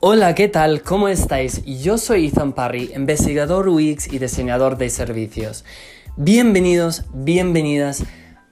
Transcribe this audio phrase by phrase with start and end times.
[0.00, 0.82] Hola, ¿qué tal?
[0.82, 1.64] ¿Cómo estáis?
[1.64, 5.64] Yo soy Ethan Parry, investigador UX y diseñador de servicios.
[6.16, 8.04] Bienvenidos, bienvenidas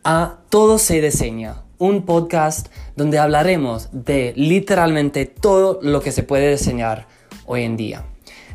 [0.05, 6.51] a Todo se diseña, un podcast donde hablaremos de literalmente todo lo que se puede
[6.51, 7.09] diseñar
[7.45, 8.07] hoy en día.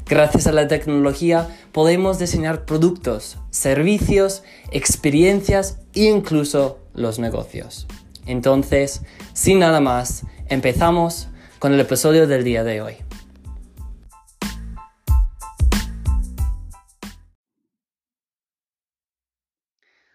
[0.08, 7.86] Gracias a la tecnología podemos diseñar productos, servicios, experiencias e incluso los negocios.
[8.26, 9.04] Entonces,
[9.34, 11.28] sin nada más, empezamos
[11.60, 12.96] con el episodio del día de hoy.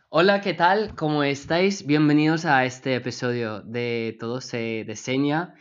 [0.08, 0.94] Hola, ¿qué tal?
[0.94, 1.86] ¿Cómo estáis?
[1.86, 5.54] Bienvenidos a este episodio de Todo se diseña.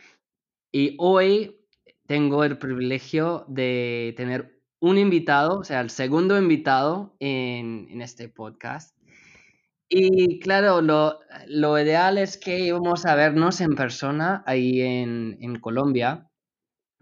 [0.72, 1.60] Y hoy
[2.06, 8.93] tengo el privilegio de tener un invitado, o sea, el segundo invitado en, este podcast.
[9.88, 16.28] Y claro, lo, ideal es que íbamos a vernos en persona ahí en, Colombia,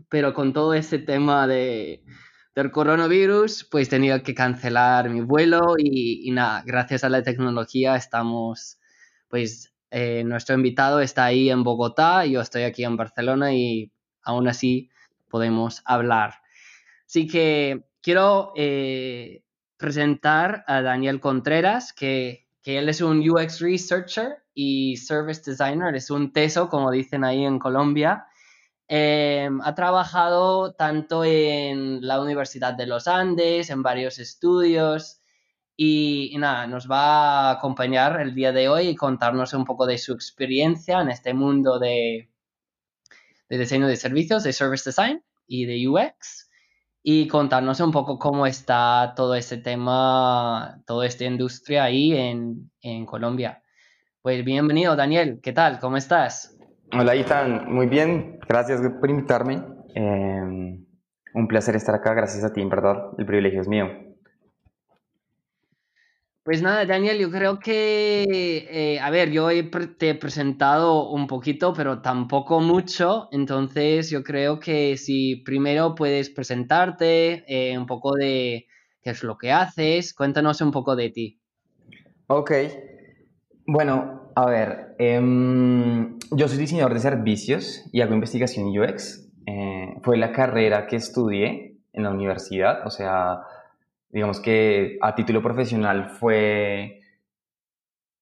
[0.08, 2.04] pero con todo este tema de,
[2.54, 8.78] del coronavirus, pues tenía que cancelar mi vuelo y, nada, gracias a la tecnología estamos,
[9.28, 14.48] pues eh, nuestro invitado está ahí en Bogotá, yo estoy aquí en Barcelona y aún
[14.48, 14.90] así
[15.28, 16.34] podemos hablar.
[17.06, 19.44] Así que quiero eh,
[19.76, 26.32] presentar a Daniel Contreras, que, él es un UX Researcher y Service Designer, es un
[26.32, 28.26] teso, como dicen ahí en Colombia.
[28.88, 35.20] Em, ha trabajado tanto en la Universidad de los Andes, en varios estudios,
[35.76, 39.98] y, nada, nos va a acompañar el día de hoy y contarnos un poco de
[39.98, 42.30] su experiencia en este mundo de,
[43.48, 46.41] de diseño de servicios, de service design y de UX
[47.02, 53.06] y contarnos un poco cómo está todo este tema, toda esta industria ahí en, en
[53.06, 53.62] Colombia.
[54.22, 55.40] Pues bienvenido, Daniel.
[55.42, 55.80] ¿Qué tal?
[55.80, 56.56] ¿Cómo estás?
[56.92, 57.72] Hola, Ethan.
[57.72, 58.38] Muy bien.
[58.48, 59.62] Gracias por invitarme.
[59.94, 60.78] Eh,
[61.34, 62.14] un placer estar acá.
[62.14, 63.10] Gracias a ti, en verdad.
[63.18, 63.86] El privilegio es mío.
[66.44, 68.24] Pues nada, Daniel, yo creo que,
[68.68, 69.48] eh, a ver, yo
[69.96, 76.30] te he presentado un poquito, pero tampoco mucho, entonces yo creo que si primero puedes
[76.30, 78.66] presentarte eh, un poco de
[79.00, 81.40] qué es lo que haces, cuéntanos un poco de ti.
[82.26, 82.50] Ok,
[83.64, 89.30] bueno, a ver, em, yo soy diseñador de servicios y hago investigación UX.
[89.46, 93.42] Eh, fue la carrera que estudié en la universidad, o sea
[94.12, 97.00] digamos que a título profesional fue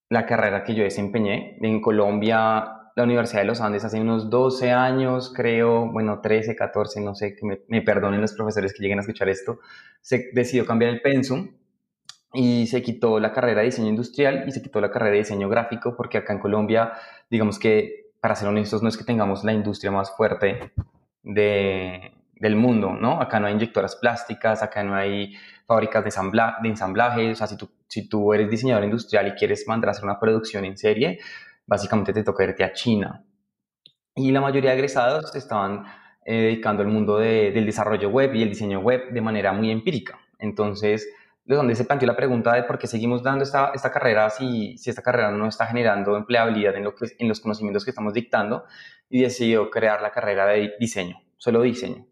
[0.08, 1.58] la carrera que yo desempeñé.
[1.60, 7.00] En Colombia, la Universidad de los Andes hace unos 12 años, creo, bueno, 13, 14,
[7.00, 9.58] no sé, que me, perdonen los profesores que lleguen a escuchar esto,
[10.00, 11.50] se decidió cambiar el pensum
[12.32, 15.48] y se quitó la carrera de diseño industrial y se quitó la carrera de diseño
[15.48, 16.92] gráfico porque acá en Colombia,
[17.28, 20.72] digamos que, para ser honestos, no es que tengamos la industria más fuerte
[21.22, 23.20] de, del mundo, ¿no?
[23.20, 25.36] Acá no hay inyectoras plásticas, acá no hay
[25.66, 26.10] fábricas de,
[26.62, 29.92] de ensamblaje, o sea, si tú, si tú eres diseñador industrial y quieres mandar a
[29.92, 31.20] hacer una producción en serie,
[31.66, 33.22] básicamente te toca irte a China.
[34.16, 35.84] Y la mayoría de egresados estaban
[36.24, 40.18] eh, dedicando al mundo del desarrollo web y el diseño web de manera muy empírica.
[40.38, 41.06] Entonces,
[41.44, 44.78] de donde se planteó la pregunta de por qué seguimos dando esta, esta carrera si,
[44.78, 48.14] si, esta carrera no está generando empleabilidad en, lo que, en los conocimientos que estamos
[48.14, 48.64] dictando
[49.10, 52.06] y decidió crear la carrera de diseño, solo diseño.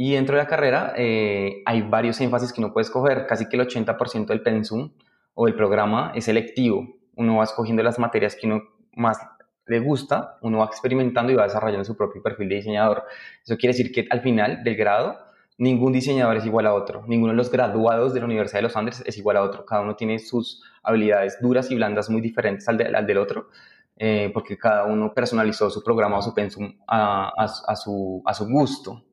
[0.00, 3.26] Y dentro de la carrera eh, hay varios énfasis que uno puede escoger.
[3.26, 4.92] Casi que el 80% del pensum
[5.34, 6.86] o del programa es selectivo.
[7.16, 8.62] Uno va escogiendo las materias que uno
[8.94, 9.18] más
[9.66, 13.02] le gusta, uno va experimentando y va desarrollando su propio perfil de diseñador.
[13.42, 15.18] Eso quiere decir que al final del grado,
[15.56, 17.02] ningún diseñador es igual a otro.
[17.08, 19.66] Ninguno de los graduados de la Universidad de los Andes es igual a otro.
[19.66, 23.48] Cada uno tiene sus habilidades duras y blandas muy diferentes al, del otro.
[23.96, 29.07] Eh, porque cada uno personalizó su programa o su pensum a, su, a su gusto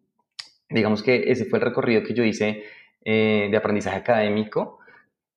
[0.76, 2.64] digamos que ese fue el recorrido que yo hice
[3.04, 4.80] eh, de aprendizaje académico,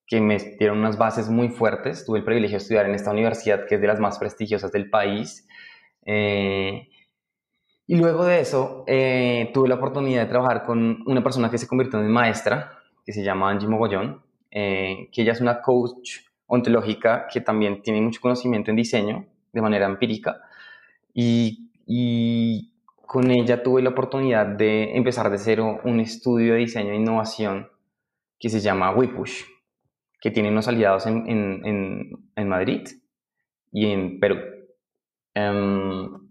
[0.05, 2.05] que me dieron unas bases muy fuertes.
[2.05, 4.89] Tuve el privilegio de estudiar en esta universidad, que es de las más prestigiosas del
[4.89, 5.47] país.
[6.05, 6.89] Eh,
[7.87, 11.67] y luego de eso, eh, tuve la oportunidad de trabajar con una persona que se
[11.67, 12.71] convirtió en maestra,
[13.05, 18.19] que se llama Angie Mogollón, que ella es una coach ontológica que también tiene mucho
[18.19, 20.41] conocimiento en diseño de manera empírica.
[21.13, 22.71] Y, y
[23.09, 27.67] con ella tuve la oportunidad de empezar de cero un estudio de diseño e innovación
[28.37, 29.45] que se llama WePush,
[30.21, 32.87] que tiene unos aliados en, en, en, Madrid
[33.71, 34.37] y en Perú.
[35.33, 36.29] Em,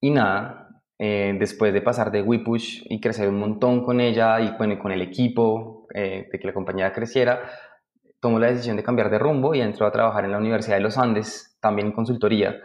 [0.00, 4.50] y nada, eh, después de pasar de WePush y crecer un montón con ella y
[4.58, 7.48] bueno, con el equipo, eh, de que la compañía creciera,
[8.18, 10.82] tomó la decisión de cambiar de rumbo y entró a trabajar en la Universidad de
[10.82, 12.60] los Andes, también en consultoría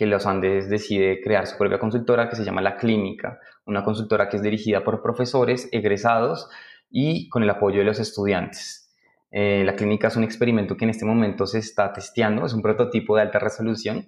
[0.00, 4.30] que Los Andes decide crear su propia consultora que se llama La Clínica, una consultora
[4.30, 6.48] que es dirigida por profesores egresados
[6.90, 8.96] y con el apoyo de los estudiantes.
[9.30, 12.62] Eh, la clínica es un experimento que en este momento se está testeando, es un
[12.62, 14.06] prototipo de alta resolución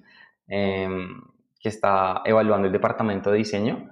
[0.48, 1.20] em,
[1.60, 3.90] que está evaluando el departamento de diseño.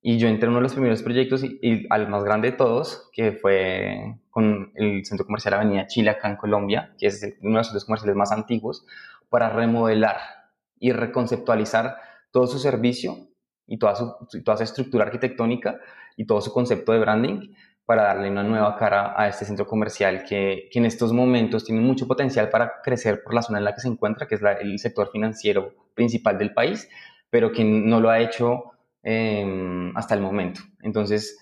[0.00, 3.10] Y yo entré en uno de los primeros proyectos y, al más grande de todos,
[3.12, 7.66] que fue con el Centro Comercial Avenida Chile en Colombia, que es uno de los
[7.66, 8.86] centros comerciales más antiguos,
[9.28, 10.39] para remodelar
[10.80, 11.96] y reconceptualizar
[12.32, 13.28] todo su servicio
[13.68, 14.12] y toda su,
[14.42, 15.78] toda su estructura arquitectónica
[16.16, 17.54] y todo su concepto de branding
[17.84, 21.80] para darle una nueva cara a este centro comercial que, que, en estos momentos tiene
[21.80, 24.78] mucho potencial para crecer por la zona en la que se encuentra, que es el
[24.78, 26.88] sector financiero principal del país,
[27.30, 28.72] pero que no lo ha hecho
[29.02, 30.60] em, hasta el momento.
[30.82, 31.38] Entonces,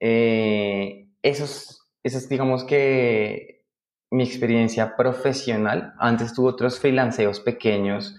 [0.00, 3.64] eh, esos, esos, digamos que
[4.10, 8.16] mi experiencia profesional, antes tuve otros freelanceos pequeños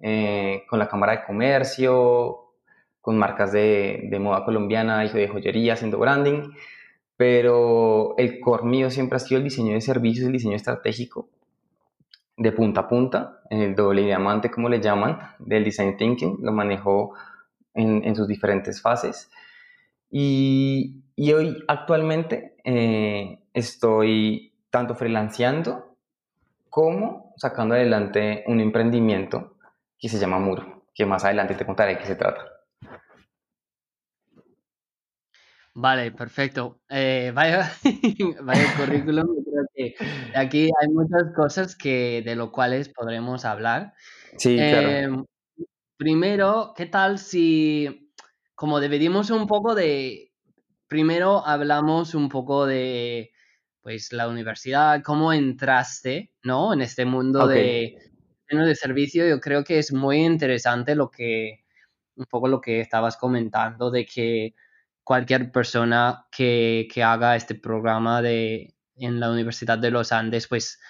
[0.00, 2.52] eh, con la Cámara de Comercio,
[3.00, 6.50] con marcas de, de moda colombiana y de joyería haciendo branding
[7.18, 11.28] pero el core mío siempre ha sido el diseño de servicios, el diseño estratégico,
[12.36, 17.14] de punta a punta, el doble diamante, como le llaman, del design thinking, lo manejo
[17.74, 19.32] en, sus diferentes fases.
[20.12, 21.02] Y,
[21.34, 25.96] hoy actualmente eh, estoy tanto freelanceando
[26.70, 29.56] como sacando adelante un emprendimiento
[29.98, 32.58] que se llama Muro, que más adelante te contaré de qué se trata.
[35.74, 36.80] Vale, perfecto.
[36.88, 37.72] Eh, vaya,
[38.42, 39.44] vaya currículum.
[39.44, 39.94] Creo que
[40.34, 43.94] aquí hay muchas cosas que, de lo cuales podremos hablar.
[44.36, 44.88] Sí, claro.
[44.88, 45.24] Em,
[45.96, 48.12] primero, ¿qué tal si,
[48.56, 50.32] como dividimos un poco de,
[50.88, 53.30] primero hablamos un poco de,
[53.80, 56.72] pues, la universidad, cómo entraste, ¿no?
[56.72, 57.98] En este mundo de,
[58.48, 59.28] de servicio.
[59.28, 61.64] Yo creo que es muy interesante lo que,
[62.16, 64.54] un poco lo que estabas comentando de que
[65.04, 70.80] cualquier persona que, haga este programa de, en la Universidad de los Andes, pues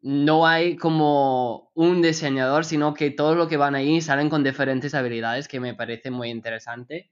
[0.00, 4.94] no hay como un diseñador, sino que todos los que van ahí salen con diferentes
[4.94, 7.10] habilidades que me parece muy interesante.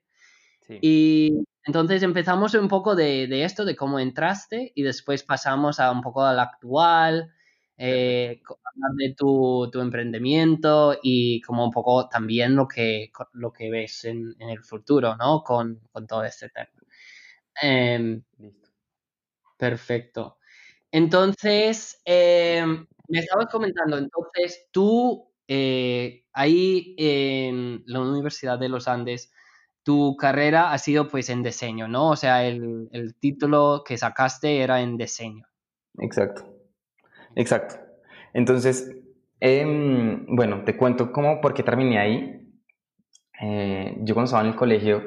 [0.81, 5.91] Y entonces empezamos un poco de, de, esto, de cómo entraste, y después pasamos a
[5.93, 7.33] un poco al actual,
[7.79, 13.71] eh, hablar de tu, tu, emprendimiento y como un poco también lo que, lo que
[13.71, 15.43] ves en, en el futuro, ¿no?
[15.43, 16.71] Con, con todo este tema.
[17.63, 18.21] Eh,
[19.59, 20.39] perfecto.
[20.91, 22.65] Entonces, eh,
[23.09, 29.33] me estabas comentando, entonces tú eh, ahí en la Universidad de los Andes,
[29.83, 32.11] tu carrera ha sido pues en diseño, ¿no?
[32.11, 35.47] O sea, el, el título que sacaste era en diseño.
[35.99, 36.56] Exacto.
[37.37, 37.77] Exacto.
[38.33, 38.91] Entonces,
[39.41, 42.51] em, bueno, te cuento cómo, por qué terminé ahí.
[43.41, 45.03] Eh, yo cuando estaba en el colegio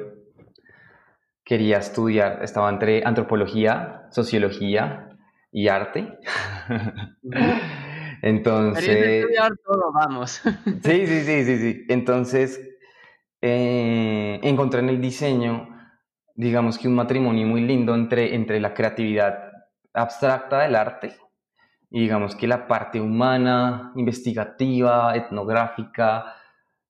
[1.44, 5.08] quería estudiar, estaba entre antropología, sociología
[5.50, 6.18] y arte.
[8.22, 8.88] Entonces...
[8.88, 10.40] estudiar todo, vamos.
[10.84, 11.86] sí, sí, sí, sí, sí.
[11.88, 12.60] Entonces,
[13.42, 15.68] eh, encontré en el diseño,
[16.36, 19.50] digamos que un matrimonio muy lindo entre, entre la creatividad
[19.92, 21.16] abstracta del arte
[21.90, 26.36] y digamos que la parte humana, investigativa, etnográfica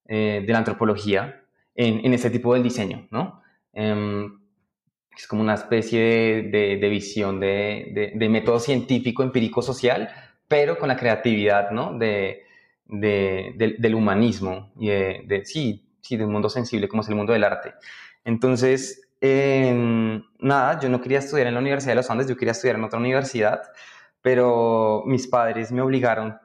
[0.07, 1.43] eh, de la antropología
[1.75, 3.43] en, en, este tipo del diseño, ¿no?
[3.73, 4.39] Em,
[5.17, 10.09] es como una especie de, de, visión de, de, método científico, empírico, social,
[10.49, 11.99] pero con la creatividad, ¿no?
[11.99, 12.45] De,
[12.87, 17.75] del humanismo y de, sí, sí, del mundo sensible como es el mundo del arte.
[18.25, 22.53] Entonces, em, nada, yo no quería estudiar en la Universidad de los Andes, yo quería
[22.53, 23.63] estudiar en otra universidad
[24.23, 26.39] pero mis padres me obligaron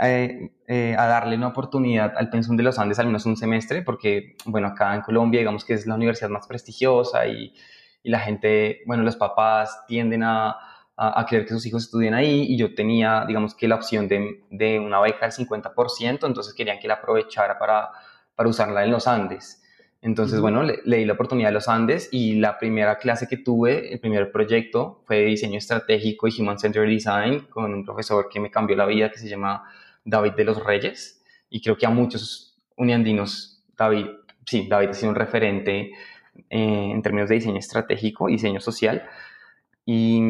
[0.00, 3.82] eh, eh, a darle una oportunidad al Pensum de los Andes al menos un semestre,
[3.82, 7.54] porque, bueno, acá en Colombia, digamos que es la universidad más prestigiosa y,
[8.02, 10.56] y la gente, bueno, los papás tienden a,
[10.96, 14.44] a, querer que sus hijos estudien ahí y yo tenía, digamos que la opción de,
[14.50, 17.90] de una beca del 50%, entonces querían que la aprovechara para,
[18.34, 19.63] para usarla en los Andes.
[20.04, 23.90] Entonces, bueno, le, leí la oportunidad de los Andes y la primera clase que tuve,
[23.90, 28.38] el primer proyecto, fue de diseño estratégico y Human Centered Design con un profesor que
[28.38, 29.64] me cambió la vida, que se llama
[30.04, 31.24] David de los Reyes.
[31.48, 34.08] Y creo que a muchos uniandinos, David,
[34.44, 35.92] sí, David ha sido un referente
[36.50, 39.04] eh, en términos de diseño estratégico y diseño social.
[39.86, 40.20] Y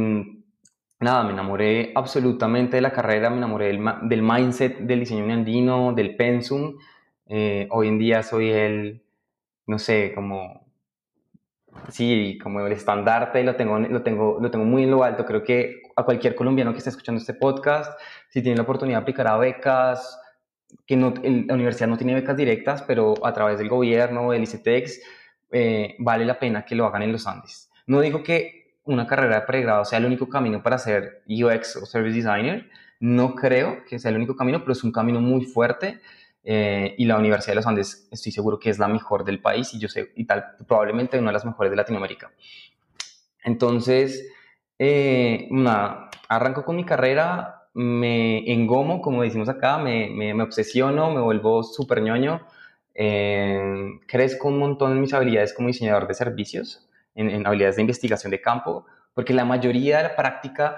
[1.00, 5.93] nada, me enamoré absolutamente de la carrera, me enamoré del, del mindset del diseño uniandino,
[5.95, 6.76] del pensum.
[7.26, 9.03] Eh, hoy en día soy el
[9.66, 10.66] no sé, como,
[11.88, 15.25] sí, como el estandarte lo tengo, lo, tengo, lo tengo muy en lo alto.
[15.25, 19.02] Creo que a cualquier colombiano que esté escuchando este podcast, si tiene la oportunidad de
[19.02, 20.21] aplicar a becas,
[20.87, 25.00] que no, la universidad no tiene becas directas, pero a través del gobierno, del ICETEX,
[25.52, 27.71] eh, vale la pena que lo hagan en los Andes.
[27.87, 31.87] No digo que una carrera de pregrado sea el único camino para ser UX o
[31.87, 32.68] Service Designer,
[33.00, 36.00] no creo que sea el único camino, pero es un camino muy fuerte
[36.46, 39.72] eh, y la Universidad de los Andes estoy seguro que es la mejor del país
[39.72, 42.30] y yo sé, y tal, probablemente una de las mejores de Latinoamérica.
[43.42, 44.30] Entonces,
[44.78, 51.20] eh, nada, arranco con mi carrera, me engomo, como decimos acá, me, me, obsesiono, me
[51.20, 52.46] vuelvo súper ñoño,
[52.94, 57.82] eh, crezco un montón en mis habilidades como diseñador de servicios, en, en, habilidades de
[57.82, 60.76] investigación de campo, porque la mayoría de la práctica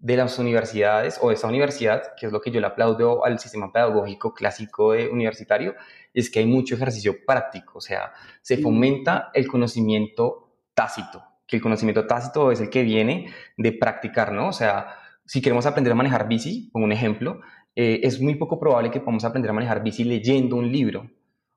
[0.00, 3.38] de las universidades o de esa universidad, que es lo que yo le aplaudo al
[3.38, 5.74] sistema pedagógico clásico de universitario,
[6.12, 8.12] es que hay mucho ejercicio práctico, o sea,
[8.42, 14.32] se fomenta el conocimiento tácito, que el conocimiento tácito es el que viene de practicar,
[14.32, 14.48] ¿no?
[14.48, 14.88] O sea,
[15.24, 17.40] si queremos aprender a manejar bici, como un ejemplo,
[17.74, 21.10] eh, es muy poco probable que podamos aprender a manejar bici leyendo un libro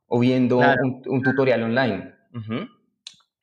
[0.08, 0.60] o viendo
[1.06, 2.16] un, tutorial online.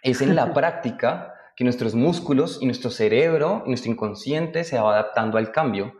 [0.02, 4.92] Es en la práctica que nuestros músculos y nuestro cerebro y nuestro inconsciente se va
[4.92, 5.94] adaptando al cambio.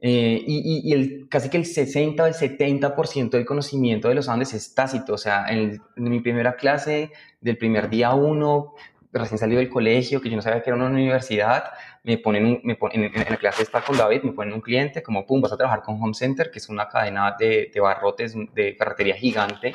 [0.00, 4.74] Eh, y, casi que el 60 o el 70% del conocimiento de los Andes es
[4.74, 5.12] tácito.
[5.14, 8.74] O sea, en, mi primera clase, del primer día uno,
[9.12, 11.64] recién salido del colegio, que yo no sabía que era una universidad,
[12.04, 15.26] me ponen, me ponen en, la clase está con David, me ponen un cliente, como,
[15.26, 19.16] pum, vas a trabajar con Home Center, que es una cadena de, barrotes de ferretería
[19.16, 19.74] gigante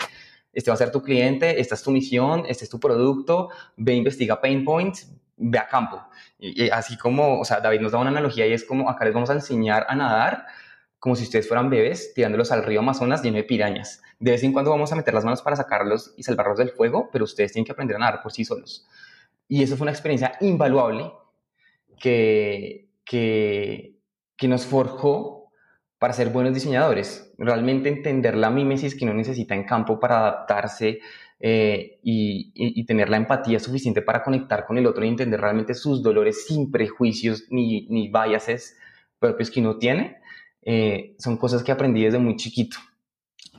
[0.53, 3.95] este va a ser tu cliente, esta es tu misión, este es tu producto, ve,
[3.95, 6.01] investiga pain points, ve a campo.
[6.71, 9.29] Así como, o sea, David nos da una analogía y es como, acá les vamos
[9.29, 10.45] a enseñar a nadar
[11.03, 14.01] como si ustedes fueran bebés tirándolos al río Amazonas lleno de pirañas.
[14.19, 17.09] De vez en cuando vamos a meter las manos para sacarlos y salvarlos del fuego,
[17.11, 18.87] pero ustedes tienen que aprender a nadar por sí solos.
[19.49, 21.11] Y eso fue una experiencia invaluable
[21.99, 23.97] que, que,
[24.37, 25.42] que nos forjó
[26.03, 30.99] para ser buenos diseñadores, realmente entender la mímesis que uno necesita en campo para adaptarse
[31.39, 36.03] eh, y, tener la empatía suficiente para conectar con el otro y entender realmente sus
[36.03, 38.77] dolores sin prejuicios ni, biases
[39.17, 40.17] propios que uno tiene,
[40.63, 42.75] eh, son cosas que aprendí desde muy chiquito.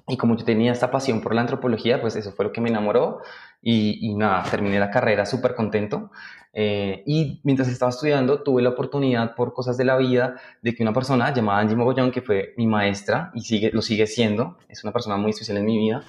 [0.06, 2.68] Y como yo tenía esta pasión por la antropología, pues eso fue lo que me
[2.68, 3.22] enamoró
[3.62, 6.10] y, y nada, terminé la carrera súper contento.
[6.52, 10.82] Eh, y mientras estaba estudiando, tuve la oportunidad, por cosas de la vida, de que
[10.82, 14.84] una persona llamada Angie Mogollón, que fue mi maestra y sigue, lo sigue siendo, es
[14.84, 16.04] una persona muy especial en mi vida,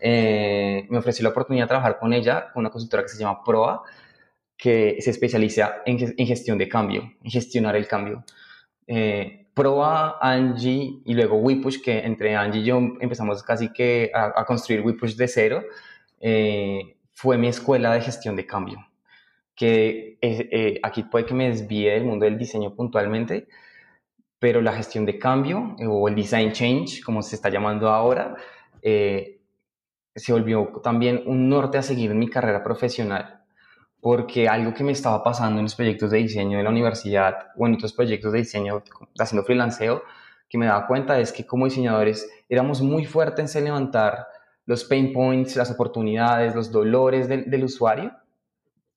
[0.00, 3.44] eh, me ofreció la oportunidad de trabajar con ella, con una consultora que se llama
[3.44, 3.82] PROA,
[4.56, 8.24] que se especializa en, en gestión de cambio, en gestionar el cambio.
[8.86, 14.44] Eh, Proa, Angie y luego WePush, que entre Angie y yo empezamos casi que a,
[14.44, 15.62] construir WePush de cero,
[16.20, 18.78] eh, fue mi escuela de gestión de cambio.
[19.54, 23.48] Que eh, aquí puede que me desvíe del mundo del diseño puntualmente,
[24.38, 28.36] pero la gestión de cambio o el design change, como se está llamando ahora,
[28.82, 33.39] se volvió también un norte a seguir en mi carrera profesional
[34.00, 37.66] porque algo que me estaba pasando en los proyectos de diseño de la universidad o
[37.66, 38.82] en otros proyectos de diseño
[39.18, 40.02] haciendo freelanceo,
[40.48, 44.26] que me daba cuenta es que como diseñadores éramos muy fuertes en levantar
[44.66, 48.12] los pain points, las oportunidades, los dolores del, usuario,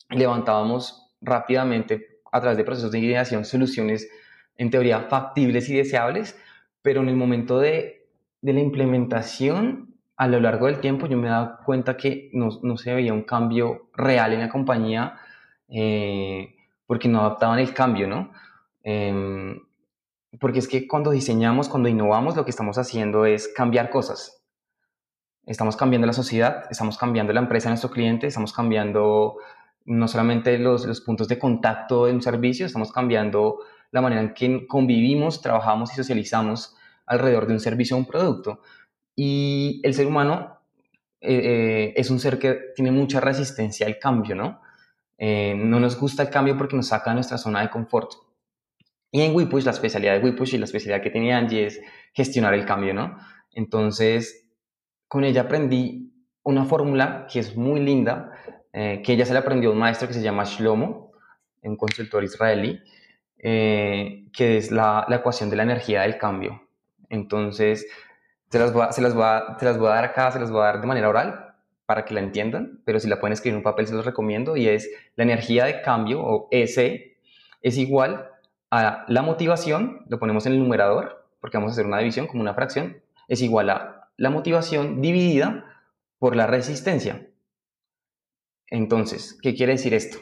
[0.09, 4.09] y levantábamos rápidamente a través de procesos de ideación soluciones
[4.57, 6.37] en teoría factibles y deseables,
[6.81, 8.07] pero en el momento de,
[8.41, 12.49] de la implementación a lo largo del tiempo yo me he dado cuenta que no,
[12.61, 15.19] no se veía un cambio real en la compañía
[15.69, 16.55] eh,
[16.85, 18.31] porque no adaptaban el cambio, ¿no?
[18.83, 19.59] Em,
[20.39, 24.43] porque es que cuando diseñamos, cuando innovamos, lo que estamos haciendo es cambiar cosas.
[25.45, 29.37] Estamos cambiando la sociedad, estamos cambiando la empresa de nuestro cliente, estamos cambiando
[29.85, 33.59] no solamente los, los puntos de contacto de un servicio, estamos cambiando
[33.91, 38.61] la manera en que convivimos, trabajamos y socializamos alrededor de un servicio o un producto.
[39.15, 40.59] Y el ser humano
[41.25, 44.61] eh, eh, es un ser que tiene mucha resistencia al cambio, ¿no?
[45.17, 48.11] Eh, no nos gusta el cambio porque nos saca de nuestra zona de confort.
[49.09, 51.79] Y en Wipush, la especialidad de Wipush y la especialidad que tenía Angie es
[52.13, 53.17] gestionar el cambio, ¿no?
[53.53, 54.49] Entonces,
[55.07, 56.11] con ella aprendí
[56.43, 58.31] una fórmula que es muy linda,
[58.73, 61.11] que ella se la aprendió a un maestro que se llama Shlomo,
[61.61, 62.81] un consultor israelí,
[63.37, 66.63] que es la, la ecuación de la energía del cambio.
[67.09, 67.85] Entonces,
[68.53, 70.61] se las, voy a, se, las a, las voy a dar acá, se las voy
[70.61, 71.55] a dar de manera oral
[71.87, 74.55] para que la entiendan, pero si la pueden escribir en un papel se los recomiendo
[74.55, 77.17] y es la energía de cambio o S
[77.63, 78.29] es igual
[78.69, 82.43] a la motivación, lo ponemos en el numerador porque vamos a hacer una división como
[82.43, 85.65] una fracción, es igual a la motivación dividida
[86.19, 87.27] por la resistencia.
[88.67, 90.19] Entonces, ¿qué quiere decir esto?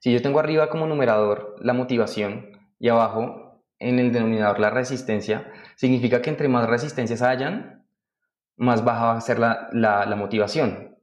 [0.00, 5.52] Si yo tengo arriba como numerador la motivación y abajo en el denominador la resistencia,
[5.76, 7.86] significa que entre más resistencias hayan,
[8.56, 10.96] más baja va a ser la, la, motivación.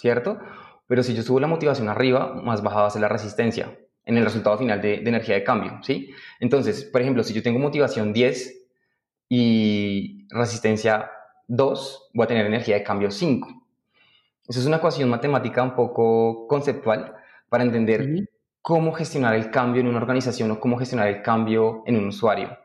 [0.00, 0.38] ¿cierto?
[0.86, 4.16] Pero si yo subo la motivación arriba, más baja va a ser la resistencia en
[4.16, 6.10] el resultado final de, energía de cambio, ¿sí?
[6.40, 8.66] Entonces, por ejemplo, si yo tengo motivación 10
[9.28, 11.10] y resistencia
[11.46, 13.48] 2, voy a tener energía de cambio 5.
[14.48, 17.14] Esa es una ecuación matemática un poco conceptual
[17.48, 18.28] para entender
[18.62, 22.58] cómo gestionar el cambio en una organización o cómo gestionar el cambio en un usuario.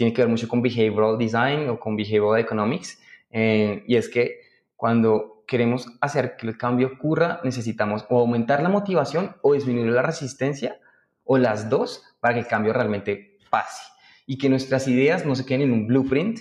[0.00, 3.02] Tiene que ver mucho con behavioral design o con behavioral economics.
[3.30, 4.40] Eh, y es que
[4.74, 10.00] cuando queremos hacer que el cambio ocurra, necesitamos o aumentar la motivación o disminuir la
[10.00, 10.80] resistencia
[11.22, 13.82] o las dos para que el cambio realmente pase
[14.24, 16.38] y que nuestras ideas no se queden en un blueprint,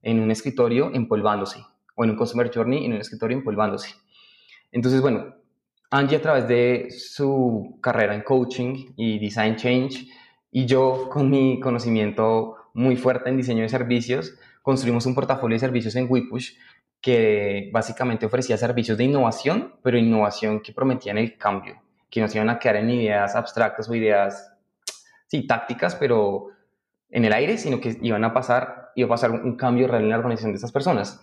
[0.00, 1.58] en un escritorio empolvándose
[1.96, 3.92] o en un customer journey en un escritorio empolvándose.
[4.70, 5.34] Entonces, bueno,
[5.90, 10.06] Angie a través de su carrera en coaching y design change
[10.52, 15.60] y yo con mi conocimiento muy fuerte en diseño de servicios, construimos un portafolio de
[15.60, 16.52] servicios en WePush
[17.00, 22.38] que básicamente ofrecía servicios de innovación, pero innovación que prometían el cambio que no se
[22.38, 24.52] iban a quedar en ideas abstractas o ideas,
[25.26, 26.50] sí, tácticas, pero
[27.10, 30.10] en el aire, sino que iban a pasar, iba a pasar un cambio real en
[30.10, 31.20] la organización de estas personas.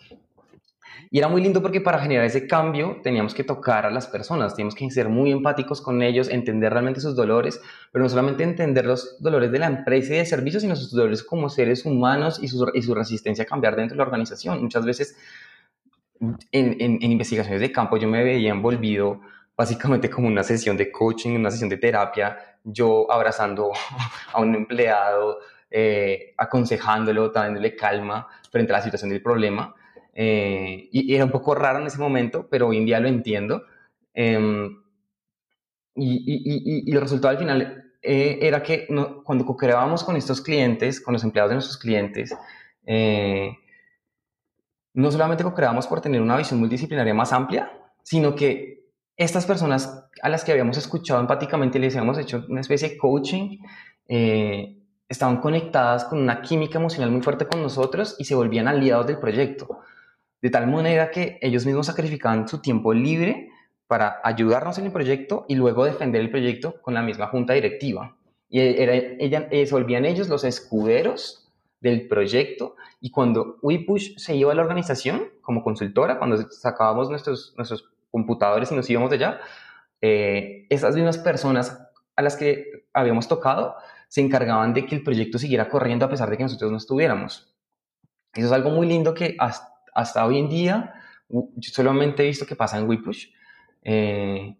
[1.13, 4.55] Y era muy lindo porque para generar ese cambio teníamos que tocar a las personas,
[4.55, 7.59] teníamos que ser muy empáticos con ellos, entender realmente sus dolores,
[7.91, 11.21] pero no solamente entender los dolores de la empresa y de servicios, sino sus dolores
[11.21, 14.61] como seres humanos y su, resistencia a cambiar dentro de la organización.
[14.61, 15.17] Muchas veces
[16.51, 19.19] en investigaciones de campo yo me veía envolvido
[19.61, 23.71] básicamente como una sesión de coaching, una sesión de terapia, yo abrazando
[24.33, 25.39] a un empleado,
[25.69, 29.75] eh, aconsejándolo, dándole calma frente a la situación del problema.
[30.13, 33.63] Eh, y, era un poco raro en ese momento, pero hoy en día lo entiendo.
[34.13, 34.81] Em,
[35.95, 38.87] y, y, el resultado al final eh, era que
[39.23, 42.35] cuando co-creábamos con estos clientes, con los empleados de nuestros clientes,
[44.93, 47.71] no solamente co-creábamos por tener una visión multidisciplinaria más amplia,
[48.03, 48.71] sino que
[49.17, 52.97] estas personas a las que habíamos escuchado empáticamente y les habíamos hecho una especie de
[52.97, 53.59] coaching,
[54.07, 59.07] eh, estaban conectadas con una química emocional muy fuerte con nosotros y se volvían aliados
[59.07, 59.79] del proyecto.
[60.41, 63.49] De tal manera que ellos mismos sacrificaban su tiempo libre
[63.87, 68.15] para ayudarnos en el proyecto y luego defender el proyecto con la misma junta directiva.
[68.49, 74.35] Y era, ella, eh, se volvían ellos los escuderos del proyecto y cuando WePush se
[74.35, 79.17] iba a la organización como consultora, cuando sacábamos nuestros, nuestros computadores y nos íbamos de
[79.17, 79.39] allá,
[80.01, 81.81] eh, esas mismas personas
[82.15, 83.75] a las que habíamos tocado
[84.07, 87.53] se encargaban de que el proyecto siguiera corriendo a pesar de que nosotros no estuviéramos.
[88.33, 89.70] Eso es algo muy lindo que hasta,
[90.23, 90.93] hoy en día
[91.29, 93.27] yo solamente he visto que pasa en WePush.
[93.83, 94.55] Eh,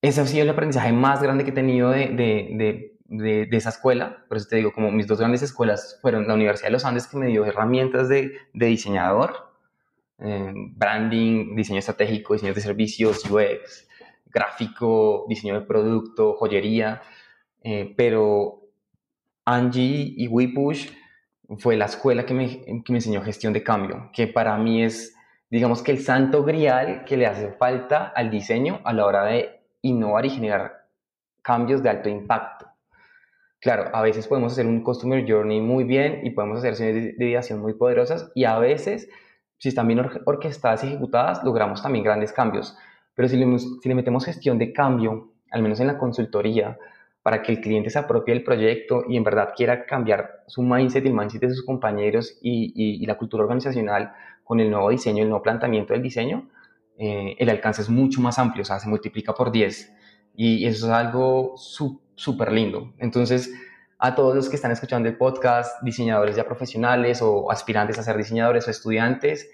[0.00, 4.24] ese ha sido el aprendizaje más grande que he tenido de, de, de, esa escuela.
[4.28, 7.06] Por eso te digo, como mis dos grandes escuelas fueron la Universidad de los Andes,
[7.06, 9.52] que me dio herramientas de, diseñador,
[10.18, 13.88] branding, diseño estratégico, diseño de servicios, UX,
[14.26, 17.02] gráfico, diseño de producto, joyería,
[17.62, 18.62] eh, pero
[19.44, 20.88] Angie y WePush
[21.58, 25.16] fue la escuela que me, que me enseñó gestión de cambio, que para mí es,
[25.50, 29.60] digamos que el santo grial que le hace falta al diseño a la hora de
[29.82, 30.86] innovar y generar
[31.42, 32.66] cambios de alto impacto.
[33.60, 37.28] Claro, a veces podemos hacer un Customer Journey muy bien y podemos hacer sesiones de
[37.28, 39.08] ideación muy poderosas y a veces
[39.58, 42.76] si están bien orquestadas y ejecutadas, logramos también grandes cambios.
[43.14, 46.78] Pero si le, si le metemos gestión de cambio, al menos en la consultoría,
[47.30, 51.04] para que el cliente se apropie del proyecto y en verdad quiera cambiar su mindset
[51.04, 54.12] y el mindset de sus compañeros y, la cultura organizacional
[54.42, 56.50] con el nuevo diseño, el nuevo planteamiento del diseño,
[56.98, 59.92] eh, el alcance es mucho más amplio, o sea, se multiplica por 10.
[60.34, 62.94] Y eso es algo súper lindo.
[62.98, 63.54] Entonces,
[64.00, 68.16] a todos los que están escuchando el podcast, diseñadores ya profesionales o aspirantes a ser
[68.16, 69.48] diseñadores o estudiantes,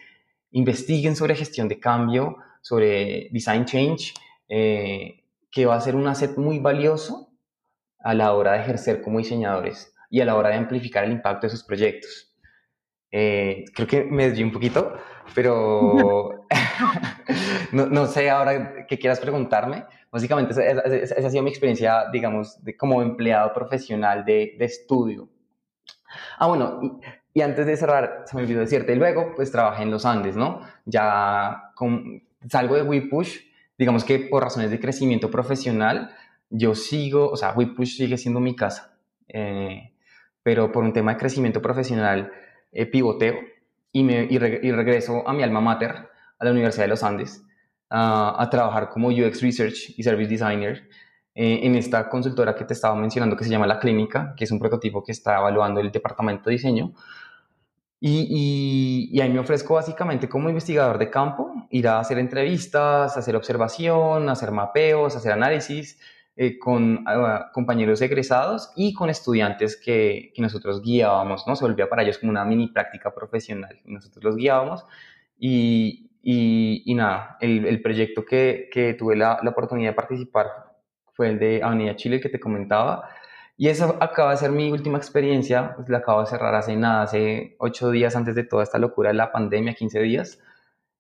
[0.51, 4.15] investiguen sobre gestión de cambio, sobre design change,
[4.49, 7.26] eh, que va a ser un asset muy valioso
[8.07, 11.49] a la hora de ejercer como diseñadores y a la hora de amplificar el impacto
[11.49, 12.33] de sus proyectos.
[13.11, 14.97] Eh, creo que me desvié un poquito,
[15.35, 16.47] pero
[17.73, 19.87] no, no, sé ahora qué quieras preguntarme.
[20.13, 25.29] Básicamente esa, ha sido mi experiencia, digamos, de, como empleado profesional de, de estudio.
[26.39, 27.01] Ah, bueno,
[27.35, 30.37] y, antes de cerrar, se me olvidó decirte, y luego pues trabajé en los Andes,
[30.37, 30.61] ¿no?
[30.85, 33.41] Ya con, salgo de WePush,
[33.77, 36.15] digamos que por razones de crecimiento profesional,
[36.51, 38.97] yo sigo, o sea, WePush sigue siendo mi casa,
[39.29, 39.93] eh,
[40.43, 42.33] pero por un tema de crecimiento profesional
[42.73, 43.37] eh, pivoteo
[43.93, 47.43] y, me, y, y regreso a mi alma mater, a la Universidad de los Andes,
[47.91, 50.89] a, trabajar como UX Research y Service Designer
[51.35, 54.51] eh, en esta consultora que te estaba mencionando que se llama La Clínica, que es
[54.51, 56.93] un prototipo que está evaluando el departamento de diseño.
[57.99, 63.35] Y, y, ahí me ofrezco básicamente como investigador de campo, ir a hacer entrevistas, hacer
[63.35, 65.99] observación, hacer mapeos, hacer análisis
[66.37, 71.57] eh, con ah, compañeros egresados y con estudiantes que, que, nosotros guiábamos, ¿no?
[71.57, 73.81] Se volvía para ellos como una mini práctica profesional.
[73.87, 74.85] Nosotros los guiábamos
[75.39, 80.47] y, y, nada, el, el, proyecto que, que tuve la, la, oportunidad de participar
[81.15, 83.09] fue el de Avenida Chile que te comentaba
[83.57, 87.03] y eso acaba de ser mi última experiencia, pues la acabo de cerrar hace nada,
[87.03, 90.39] hace ocho días antes de toda esta locura de la pandemia, 15 días.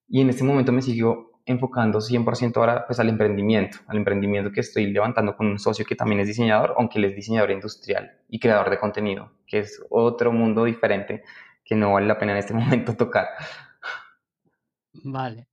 [0.09, 4.61] Y en este momento me sigo enfocando 100% ahora pues al emprendimiento, al emprendimiento que
[4.61, 8.39] estoy levantando con un socio que también es diseñador, aunque él es diseñador industrial y
[8.41, 11.23] creador de contenido, que es otro mundo diferente
[11.65, 13.29] que no vale la pena en este momento tocar.
[15.05, 15.49] Vale.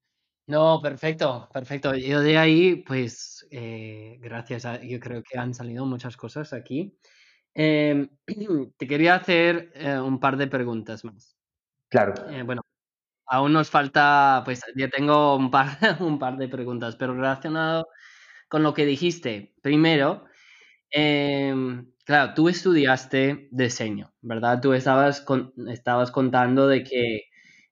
[0.47, 1.95] No, perfecto, perfecto.
[1.95, 6.97] Yo de ahí, pues, eh, gracias a, yo creo que han salido muchas cosas aquí.
[7.53, 8.09] Em,
[8.77, 11.37] te quería hacer eh, un par de preguntas más.
[11.89, 12.13] Claro.
[12.29, 12.62] Eh, bueno,
[13.27, 17.87] aún nos falta, pues, ya tengo un par, un par de preguntas, pero relacionado
[18.49, 19.53] con lo que dijiste.
[19.61, 20.25] Primero,
[20.91, 24.61] em, claro, tú estudiaste diseño, ¿verdad?
[24.61, 27.21] Tú estabas, con, estabas contando de que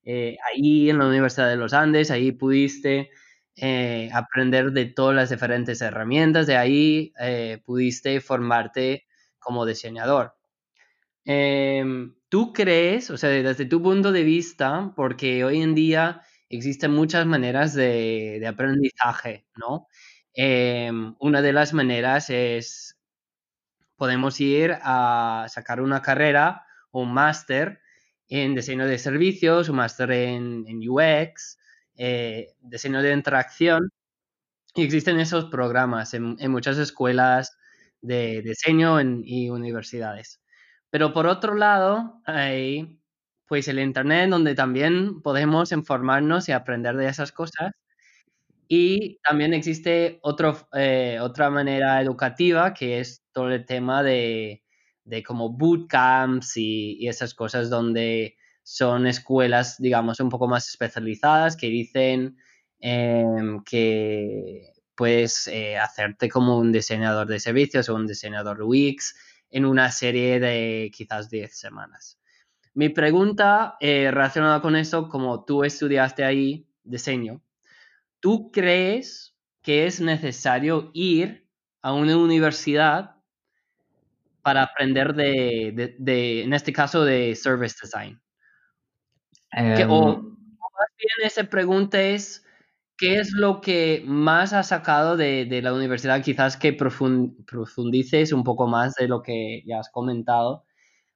[0.04, 3.10] eh, ahí en la Universidad de los Andes, ahí pudiste
[3.56, 9.06] eh, aprender de todas las diferentes herramientas, de ahí eh, pudiste formarte
[9.40, 10.36] como diseñador.
[12.32, 17.26] ¿Tú crees, o sea, desde tu punto de vista, porque hoy en día existen muchas
[17.26, 19.88] maneras de, de aprendizaje, ¿no?
[20.34, 22.98] Em, una de las maneras es,
[23.98, 27.82] podemos ir a sacar una carrera o un máster
[28.30, 31.60] en diseño de servicios, un máster en, UX,
[31.98, 33.92] eh, diseño de interacción.
[34.76, 37.58] Y existen esos programas en, muchas escuelas
[38.02, 40.41] de diseño y universidades.
[40.92, 43.00] Pero por otro lado, hay
[43.48, 47.72] pues el Internet donde también podemos informarnos y aprender de esas cosas.
[48.68, 54.64] Y también existe otro, eh, otra manera educativa que es todo el tema de,
[55.04, 61.58] de como bootcamps y, y esas cosas donde son escuelas, digamos, un poco más especializadas
[61.58, 62.38] que dicen
[62.80, 69.16] em, que puedes eh, hacerte como un diseñador de servicios o un diseñador UX
[69.52, 72.18] en una serie de quizás 10 semanas.
[72.74, 77.42] Mi pregunta eh, relacionada con eso, como tú estudiaste ahí diseño,
[78.20, 81.48] ¿tú crees que es necesario ir
[81.82, 83.16] a una universidad
[84.42, 88.22] para aprender de, en este caso, de service design?
[89.54, 92.46] o, em, más bien esa pregunta es,
[93.02, 96.22] ¿qué es lo que más has sacado de, la universidad?
[96.22, 100.66] Quizás que profundices un poco más de lo que ya has comentado,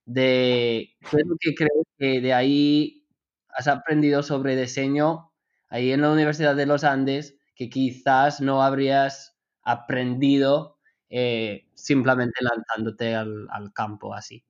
[0.04, 3.06] de qué que crees que de ahí
[3.50, 5.32] has aprendido sobre diseño
[5.70, 10.80] ahí en la Universidad de los Andes que quizás no habrías aprendido
[11.12, 14.44] eh, simplemente lanzándote al, campo así?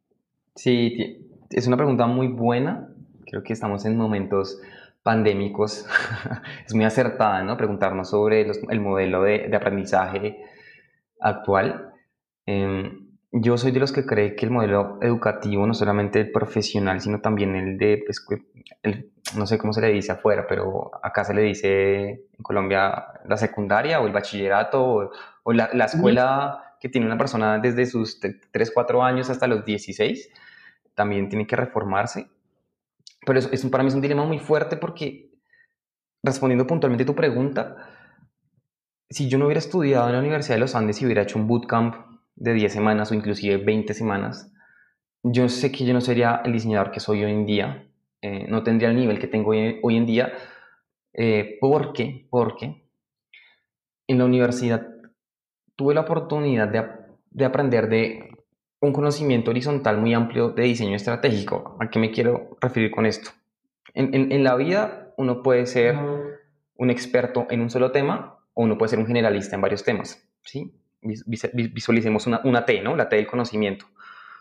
[0.55, 1.19] Sí,
[1.49, 2.87] es una pregunta muy buena.
[3.25, 4.57] Creo que estamos en momentos
[5.05, 5.85] pandémicos.
[6.65, 7.55] es muy acertada, ¿no?
[7.57, 10.43] Preguntarnos sobre el modelo de, de aprendizaje
[11.21, 11.93] actual.
[12.47, 12.91] Eh,
[13.31, 17.21] yo soy de los que cree que el modelo educativo, no solamente el profesional, sino
[17.21, 18.25] también el de, pues,
[18.81, 23.05] el, no sé cómo se le dice afuera, pero acá se le dice en Colombia
[23.25, 25.11] la secundaria o el bachillerato o,
[25.43, 29.65] o la, la, escuela que tiene una persona desde sus 3, 4 años hasta los
[29.65, 30.31] 16,
[30.95, 32.27] también tiene que reformarse.
[33.25, 35.31] Pero eso, eso para mí es un dilema muy fuerte porque,
[36.23, 37.75] respondiendo puntualmente a tu pregunta,
[39.09, 41.47] si yo no hubiera estudiado en la Universidad de los Andes y hubiera hecho un
[41.47, 41.95] bootcamp
[42.35, 44.51] de 10 semanas o inclusive 20 semanas,
[45.23, 47.87] yo sé que yo no sería el diseñador que soy hoy en día,
[48.21, 50.33] eh, no tendría el nivel que tengo hoy, hoy en día,
[51.13, 52.87] eh, porque, porque
[54.07, 54.87] en la universidad
[55.75, 56.87] tuve la oportunidad de,
[57.31, 58.34] de, aprender de
[58.85, 61.77] un conocimiento horizontal muy amplio de diseño estratégico.
[61.79, 63.31] ¿A qué me quiero referir con esto?
[63.93, 65.95] En, en, en la vida uno puede ser
[66.77, 70.27] un experto en un solo tema o uno puede ser un generalista en varios temas,
[70.43, 70.73] ¿sí?
[71.01, 72.95] visualicemos una, una T, ¿no?
[72.95, 73.85] La T del conocimiento.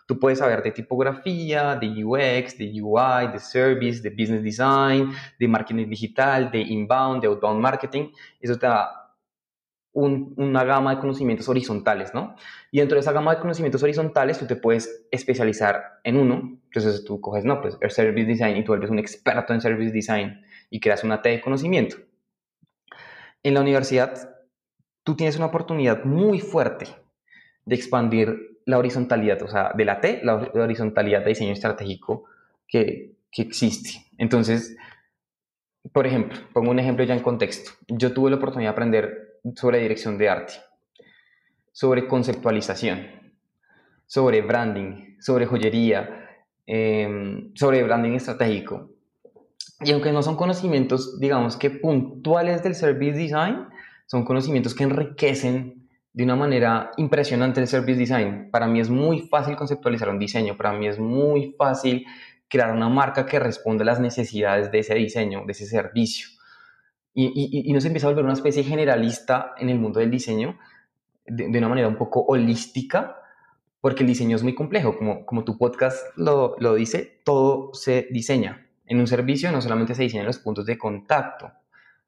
[0.06, 5.48] Tú puedes saber de tipografía, de UX, de UI, de service, de business design, de
[5.48, 8.10] marketing digital, de inbound, de outbound marketing.
[8.40, 9.03] Eso te da
[9.94, 12.34] un, una gama de conocimientos horizontales, ¿no?
[12.70, 16.58] Y dentro de esa gama de conocimientos horizontales tú te puedes especializar en uno.
[16.64, 19.92] Entonces tú coges, no, pues el service design y tú eres un experto en service
[19.92, 21.96] design y creas una T de conocimiento.
[23.42, 24.36] En la universidad
[25.04, 26.86] tú tienes una oportunidad muy fuerte
[27.64, 32.24] de expandir la horizontalidad, o sea, de la T, la, horizontalidad de diseño estratégico
[32.66, 34.06] que, que existe.
[34.18, 34.76] Entonces,
[35.92, 37.70] por ejemplo, pongo un ejemplo ya en contexto.
[37.86, 40.54] Yo tuve la oportunidad de aprender sobre dirección de arte,
[41.72, 43.06] sobre conceptualización,
[44.06, 46.28] sobre branding, sobre joyería,
[46.66, 48.90] em, sobre branding estratégico.
[49.80, 53.66] Y aunque no son conocimientos, digamos que puntuales del service design,
[54.06, 58.50] son conocimientos que enriquecen de una manera impresionante el service design.
[58.50, 62.06] Para mí es muy fácil conceptualizar un diseño, para mí es muy fácil
[62.48, 66.28] crear una marca que responda a las necesidades de ese diseño, de ese servicio.
[67.16, 70.58] Y, y, no se empieza a volver una especie generalista en el mundo del diseño
[71.26, 73.16] de, una manera un poco holística,
[73.80, 74.96] porque el diseño es muy complejo.
[74.96, 78.66] Como, como tu podcast lo, lo dice, todo se diseña.
[78.86, 81.52] En un servicio no solamente se diseñan los puntos de contacto,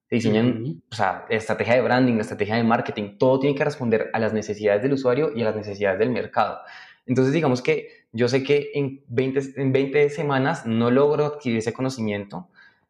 [0.09, 3.65] se diseñan, o sea, la estrategia de branding, la estrategia de marketing, todo tiene que
[3.65, 6.59] responder a las necesidades del usuario y a las necesidades del mercado.
[7.07, 11.73] Entonces, digamos que yo sé que en 20, en 20 semanas no logro adquirir ese
[11.73, 12.49] conocimiento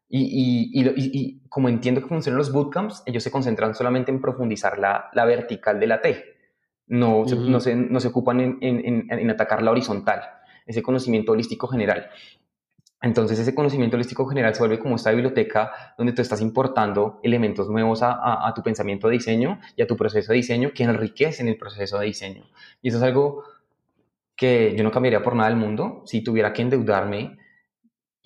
[0.08, 4.78] y, y, y, como entiendo que funcionan los bootcamps, ellos se concentran solamente en profundizar
[4.78, 6.24] la, la vertical de la T.
[6.88, 10.22] No, no, se, no se ocupan en, en, en, atacar la horizontal,
[10.66, 12.08] ese conocimiento holístico general.
[13.02, 17.68] Entonces ese conocimiento holístico general se vuelve como esta biblioteca donde tú estás importando elementos
[17.68, 20.84] nuevos a, a, a, tu pensamiento de diseño y a tu proceso de diseño que
[20.84, 22.44] enriquecen el proceso de diseño.
[22.80, 23.42] Y eso es algo
[24.36, 26.02] que yo no cambiaría por nada del mundo.
[26.06, 27.38] Si tuviera que endeudarme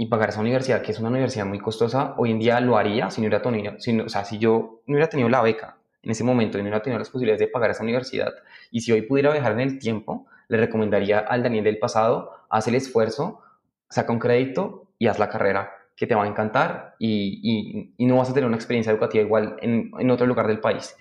[0.01, 3.11] y pagar esa universidad, que es una universidad muy costosa, hoy en día lo haría
[3.11, 6.11] si no hubiera tenido, si o sea, si yo no hubiera tenido la beca en
[6.11, 8.33] ese momento y no hubiera tenido las posibilidades de pagar esa universidad,
[8.71, 12.67] y si hoy pudiera viajar en el tiempo, le recomendaría al Daniel del pasado, haz
[12.67, 13.43] el esfuerzo,
[13.91, 18.07] saca un crédito y haz la carrera que te va a encantar y, y, y
[18.07, 20.97] no vas a tener una experiencia educativa igual en, en otro lugar del país.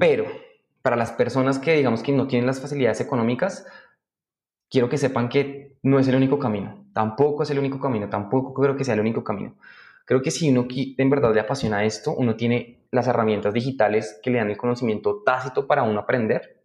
[0.00, 0.24] Pero
[0.80, 3.66] para las personas que digamos que no tienen las facilidades económicas,
[4.70, 8.54] quiero que sepan que no es el único camino, tampoco es el único camino, tampoco
[8.54, 9.56] creo que sea el único camino.
[10.06, 14.30] Creo que si uno en verdad le apasiona esto, uno tiene las herramientas digitales que
[14.30, 16.62] le dan el conocimiento tácito para uno aprender,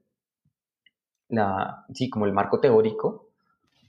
[1.28, 3.32] la, sí, como el marco teórico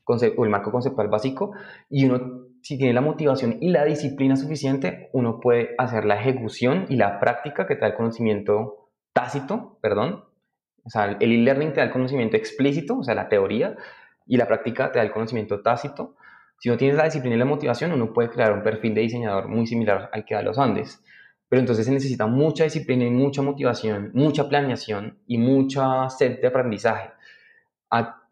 [0.04, 1.52] o el marco conceptual básico,
[1.88, 6.86] y uno si tiene la motivación y la disciplina suficiente, uno puede hacer la ejecución
[6.88, 10.24] y la práctica que te da el conocimiento tácito, perdón.
[10.84, 13.76] O sea, el e-learning te da el conocimiento explícito, o sea, la teoría,
[14.26, 16.16] y la práctica te da el conocimiento tácito.
[16.60, 19.48] Si no tienes la disciplina y la motivación, uno puede crear un perfil de diseñador
[19.48, 21.02] muy similar al que da los Andes.
[21.48, 26.46] Pero entonces se necesita mucha disciplina y mucha motivación, mucha planeación y mucha sed de
[26.46, 27.12] aprendizaje.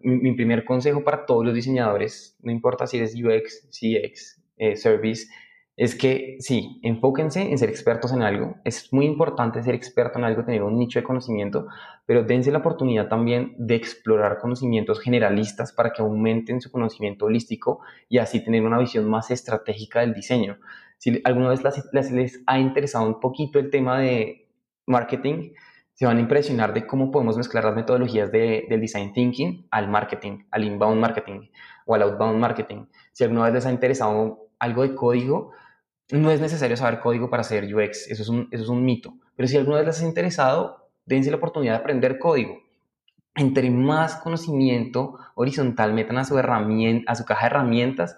[0.00, 5.26] mi, primer consejo para todos los diseñadores, no importa si eres UX, CX, eh, Service,
[5.78, 8.56] es que sí, enfóquense en ser expertos en algo.
[8.64, 11.68] Es muy importante ser experto en algo, tener un nicho de conocimiento,
[12.04, 17.78] pero dense la oportunidad también de explorar conocimientos generalistas para que aumenten su conocimiento holístico
[18.08, 20.58] y así tener una visión más estratégica del diseño.
[20.96, 21.62] Si alguna vez
[21.92, 24.48] les, ha interesado un poquito el tema de
[24.84, 25.52] marketing,
[25.94, 29.88] se van a impresionar de cómo podemos mezclar las metodologías de, del design thinking al
[29.88, 31.50] marketing, al inbound marketing
[31.86, 32.86] o al outbound marketing.
[33.12, 35.52] Si alguna vez les ha interesado algo de código,
[36.10, 39.14] no es necesario saber código para hacer UX, eso es un, eso es un mito.
[39.36, 42.62] Pero si alguna vez les ha interesado, dense la oportunidad de aprender código.
[43.34, 48.16] Entre más conocimiento horizontal metan a su, herramienta, su caja de herramientas,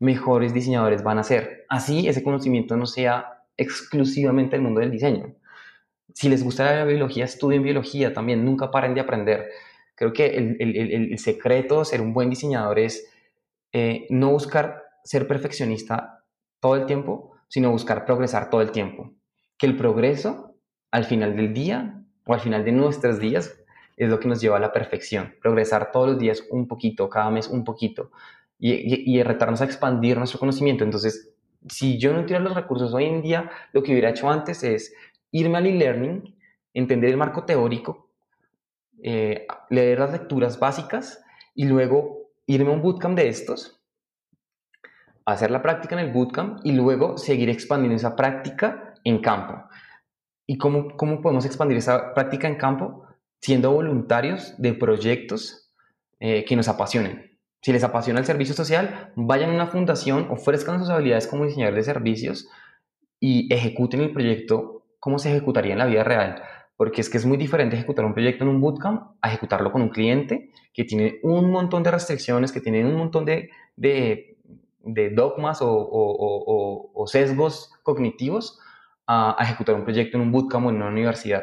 [0.00, 1.66] mejores diseñadores van a ser.
[1.68, 5.34] Así ese conocimiento no sea exclusivamente el mundo del diseño.
[6.14, 9.50] Si les gusta la biología, estudien biología también, nunca paren de aprender.
[9.94, 13.08] Creo que el, el, el secreto de ser un buen diseñador es
[13.72, 16.13] eh, no buscar ser perfeccionista
[16.64, 19.12] todo el tiempo, sino buscar progresar todo el tiempo.
[19.58, 20.54] Que el progreso
[20.90, 23.54] al final del día o al final de nuestros días
[23.98, 25.34] es lo que nos lleva a la perfección.
[25.42, 28.12] Progresar todos los días un poquito, cada mes un poquito
[28.58, 30.84] y, y, retarnos a expandir nuestro conocimiento.
[30.84, 31.34] Entonces,
[31.68, 34.94] si yo no tuviera los recursos hoy en día, lo que hubiera hecho antes es
[35.32, 36.34] irme al e-learning,
[36.72, 38.08] entender el marco teórico,
[39.02, 41.22] eh, leer las lecturas básicas
[41.54, 43.73] y luego irme a un bootcamp de estos
[45.24, 49.64] hacer la práctica en el bootcamp y luego seguir expandiendo esa práctica en campo.
[50.46, 53.04] ¿Y cómo, cómo podemos expandir esa práctica en campo?
[53.40, 55.70] Siendo voluntarios de proyectos
[56.20, 57.38] eh, que nos apasionen.
[57.62, 61.74] Si les apasiona el servicio social, vayan a una fundación, ofrezcan sus habilidades como diseñador
[61.74, 62.48] de servicios
[63.20, 66.42] y ejecuten el proyecto como se ejecutaría en la vida real.
[66.76, 69.80] Porque es que es muy diferente ejecutar un proyecto en un bootcamp a ejecutarlo con
[69.80, 74.33] un cliente que tiene un montón de restricciones, que tiene un montón de, de
[74.84, 78.58] de dogmas o, sesgos cognitivos
[79.06, 81.42] a, ejecutar un proyecto en un bootcamp o en una universidad.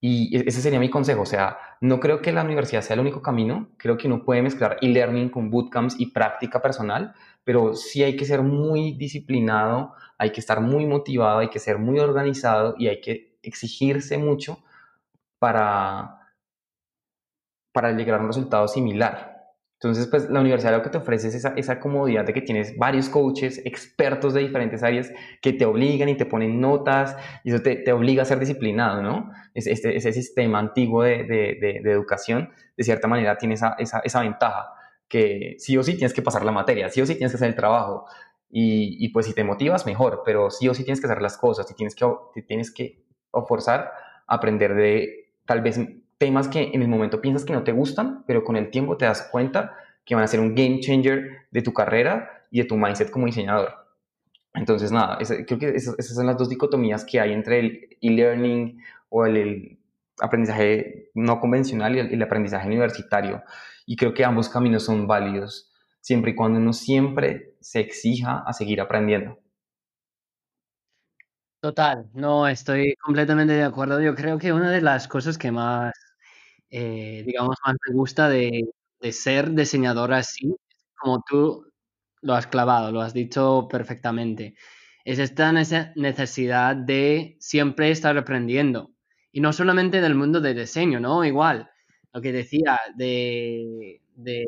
[0.00, 1.22] Y e, ese sería mi consejo.
[1.22, 3.68] O sea, no creo que la universidad sea el único camino.
[3.78, 8.24] Creo que uno puede mezclar e-learning con bootcamps y práctica personal, pero sí hay que
[8.24, 13.00] ser muy disciplinado, hay que estar muy motivado, hay que ser muy organizado y hay
[13.00, 14.58] que exigirse mucho
[15.38, 16.20] para,
[17.72, 19.33] para llegar a un resultado similar.
[19.84, 23.10] Entonces, pues la universidad lo que te ofrece es esa, comodidad de que tienes varios
[23.10, 27.92] coaches, expertos de diferentes áreas que te obligan y te ponen notas y eso te,
[27.92, 29.30] obliga a ser disciplinado, ¿no?
[29.52, 34.72] Este, ese sistema antiguo de, educación, de cierta manera, tiene esa, ventaja,
[35.06, 37.48] que sí o sí tienes que pasar la materia, sí o sí tienes que hacer
[37.48, 38.06] el trabajo.
[38.48, 41.70] Y, pues si te motivas, mejor, pero sí o sí tienes que hacer las cosas
[41.70, 42.06] y tienes que,
[42.48, 43.04] tienes que
[43.46, 43.92] forzar
[44.26, 45.78] a aprender de tal vez
[46.24, 49.04] temas que en el momento piensas que no te gustan, pero con el tiempo te
[49.04, 52.78] das cuenta que van a ser un game changer de tu carrera y de tu
[52.78, 53.74] mindset como diseñador.
[54.54, 59.26] Entonces, nada, creo que esas, son las dos dicotomías que hay entre el e-learning o
[59.26, 59.78] el,
[60.18, 63.42] aprendizaje no convencional y el, aprendizaje universitario.
[63.84, 68.54] Y creo que ambos caminos son válidos, siempre y cuando uno siempre se exija a
[68.54, 69.38] seguir aprendiendo.
[71.60, 74.00] Total, no, estoy completamente de acuerdo.
[74.00, 75.92] Yo creo que una de las cosas que más
[76.76, 78.64] eh, digamos, más me gusta de,
[79.12, 80.56] ser diseñador así,
[80.96, 81.70] como tú
[82.20, 84.56] lo has clavado, lo has dicho perfectamente.
[85.04, 88.90] Es esta necesidad de siempre estar aprendiendo.
[89.30, 91.24] Y no solamente del mundo de diseño, ¿no?
[91.24, 91.70] Igual,
[92.12, 94.44] lo que decía de, de,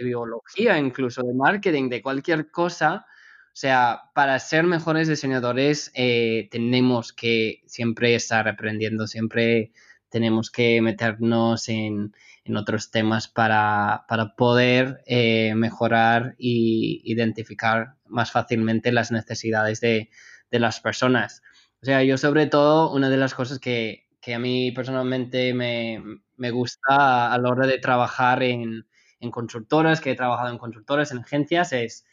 [0.00, 3.04] biología, incluso de marketing, de cualquier cosa.
[3.48, 9.72] O sea, para ser mejores diseñadores eh, tenemos que siempre estar aprendiendo, siempre
[10.12, 12.14] tenemos que meternos en,
[12.54, 14.04] otros temas para,
[14.36, 20.10] poder eh, mejorar e identificar más fácilmente las necesidades de,
[20.50, 21.42] las personas.
[21.80, 27.32] O sea, yo sobre todo, una de las cosas que, a mí personalmente me, gusta
[27.32, 28.84] a la hora de trabajar en,
[29.30, 32.04] consultoras, que he trabajado en consultoras, en agencias, es,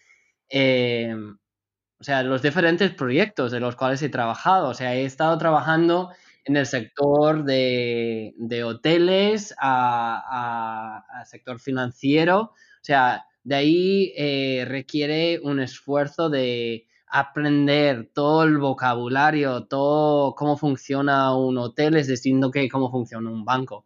[0.49, 1.13] eh,
[1.99, 4.69] o sea, los diferentes proyectos de los cuales he trabajado.
[4.69, 6.12] O sea, he estado trabajando
[6.49, 12.39] en el sector de, hoteles, a, sector financiero.
[12.41, 20.57] O sea, de ahí eh, requiere un esfuerzo de aprender todo el vocabulario, todo cómo
[20.57, 23.85] funciona un hotel, es distinto que cómo funciona un banco,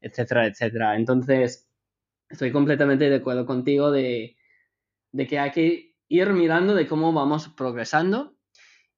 [0.00, 0.96] etcétera, etcétera.
[0.96, 1.68] Entonces,
[2.28, 4.36] estoy completamente de acuerdo contigo de,
[5.12, 8.34] de que hay que ir mirando de cómo vamos progresando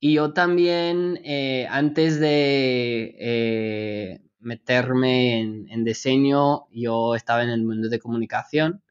[0.04, 7.88] y yo también, eh, antes de eh, meterme en, diseño, yo estaba en el mundo
[7.88, 8.82] de comunicación.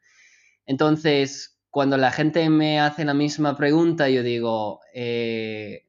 [0.65, 5.85] Entonces, cuando la gente me hace la misma pregunta, yo digo eh,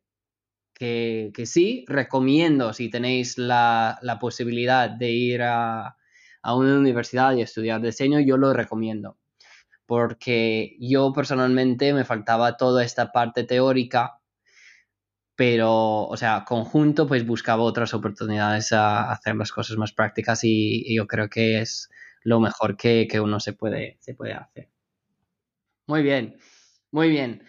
[0.74, 5.96] que, sí, recomiendo si tenéis la, posibilidad de ir a,
[6.42, 9.16] a una universidad y estudiar diseño, yo lo recomiendo
[9.86, 14.20] porque yo personalmente me faltaba toda esta parte teórica
[15.36, 20.94] pero, o sea, conjunto, pues buscaba otras oportunidades a hacer las cosas más prácticas y,
[20.94, 21.90] yo creo que es
[22.22, 24.70] lo mejor que, uno se puede, se puede hacer.
[25.86, 26.38] Muy bien,
[26.92, 27.42] muy bien.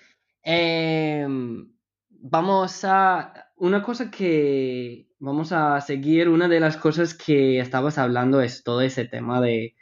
[0.43, 1.71] Em,
[2.09, 8.41] vamos a, una cosa que vamos a seguir, una de las cosas que estabas hablando
[8.41, 9.75] es todo ese tema de,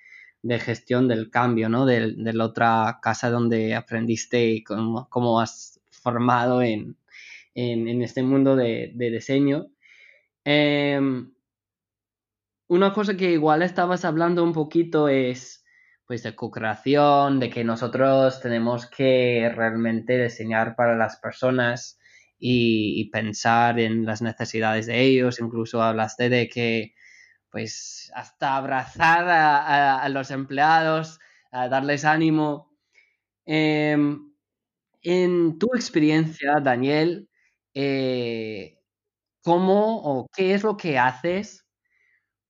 [0.59, 1.85] gestión del cambio, ¿no?
[1.85, 6.97] De, la otra casa donde aprendiste y cómo, cómo has formado en,
[7.55, 9.67] en, este mundo de, diseño.
[10.45, 11.33] Em,
[12.67, 15.63] una cosa que igual estabas hablando un poquito es
[16.05, 21.99] pues de co-creación, de que nosotros tenemos que realmente diseñar para las personas
[22.39, 25.39] y, pensar en las necesidades de ellos.
[25.39, 26.93] Incluso hablaste de que
[27.49, 31.19] pues hasta abrazar a, los empleados,
[31.51, 32.71] a darles ánimo.
[33.45, 34.33] Em,
[35.03, 37.29] en tu experiencia, Daniel,
[37.73, 38.79] eh,
[39.41, 41.65] cómo o qué es lo que haces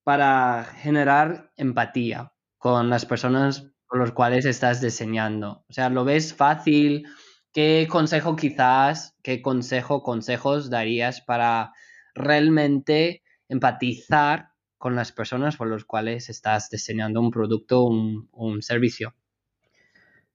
[0.03, 5.63] para generar empatía con las personas con las cuales estás diseñando.
[5.69, 7.05] O sea, ¿lo ves fácil?
[7.53, 11.73] ¿Qué consejo quizás, qué consejo, consejos darías para
[12.15, 14.49] realmente empatizar
[14.79, 19.13] con las personas por las cuales estás diseñando un producto, un, un servicio?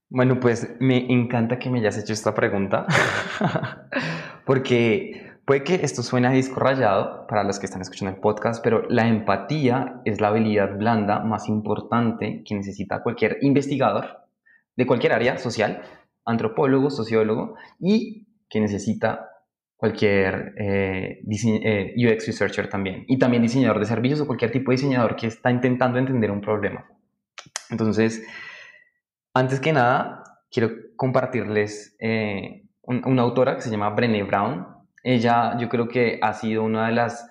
[0.07, 2.87] Bueno, pues me encanta que me hayas hecho esta pregunta,
[4.49, 8.63] porque puede que esto suene a disco rayado para los que están escuchando el podcast,
[8.63, 14.27] pero la empatía es la habilidad blanda más importante que necesita cualquier investigador
[14.75, 15.83] de cualquier área social,
[16.25, 19.29] antropólogo, sociólogo, y que necesita
[19.75, 24.77] cualquier eh, eh, UX researcher también, y también diseñador de servicios o cualquier tipo de
[24.77, 26.89] diseñador que está intentando entender un problema.
[27.69, 28.25] Entonces,
[29.31, 34.65] antes que nada, quiero compartirles eh, una autora que se llama Brené Brown.
[35.03, 37.29] Ella yo creo que ha sido una de las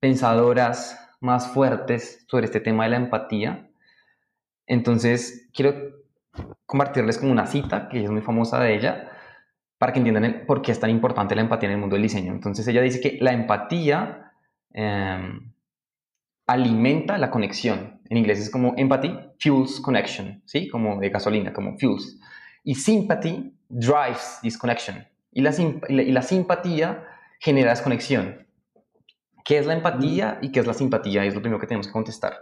[0.00, 3.70] pensadoras más fuertes sobre este tema de la empatía.
[4.66, 5.74] Entonces, quiero
[6.66, 9.10] compartirles como una cita que es muy famosa de ella
[9.78, 12.32] para que entiendan por qué es tan importante la empatía en el mundo del diseño.
[12.32, 14.32] Entonces, ella dice que la empatía
[14.72, 15.52] em,
[16.46, 18.00] alimenta la conexión.
[18.10, 20.68] En inglés es como empathy fuels connection, ¿sí?
[20.68, 22.18] Como de gasolina, como fuels.
[22.64, 25.06] Y sympathy drives this connection.
[25.32, 25.52] Y la,
[25.88, 27.04] y la simpatía
[27.40, 28.46] genera desconexión.
[29.44, 31.24] ¿Qué es la empatía y qué es la simpatía?
[31.24, 32.40] Es lo primero que tenemos que contestar.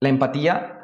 [0.00, 0.80] La empatía,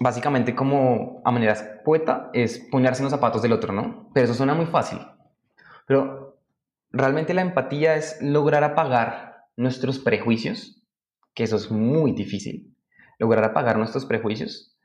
[0.00, 4.10] básicamente como a manera poeta, es ponerse en los zapatos del otro, ¿no?
[4.12, 4.98] Pero eso suena muy fácil.
[5.86, 6.40] Pero
[6.90, 10.82] realmente la empatía es lograr apagar nuestros prejuicios,
[11.34, 12.74] que eso es muy difícil,
[13.18, 14.76] lograr apagar nuestros prejuicios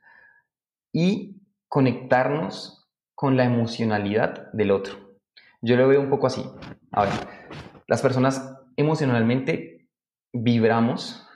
[0.92, 1.39] y
[1.70, 4.94] conectarnos con la emocionalidad del otro.
[5.62, 6.44] Yo lo veo un poco así.
[6.90, 7.12] A ver,
[7.86, 9.88] las personas emocionalmente
[10.32, 11.26] vibramos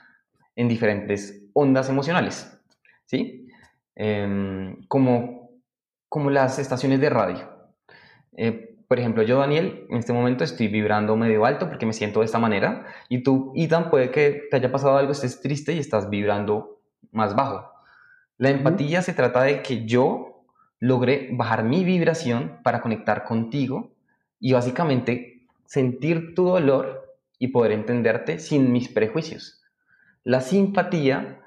[0.55, 2.61] en diferentes ondas emocionales,
[3.05, 3.47] ¿sí?
[3.95, 5.51] Em, como,
[6.09, 7.49] como las estaciones de radio.
[8.35, 12.19] Eh, por ejemplo, yo, Daniel, en este momento estoy vibrando medio alto porque me siento
[12.19, 12.85] de esta manera.
[13.07, 16.81] Y tú, Ethan, puede que te haya pasado algo, estés triste y estás vibrando
[17.11, 17.74] más bajo.
[18.37, 20.43] La empatía se trata de que yo
[20.79, 23.93] logre bajar mi vibración para conectar contigo
[24.39, 29.63] y básicamente sentir tu dolor y poder entenderte sin mis prejuicios.
[30.23, 31.41] La simpatía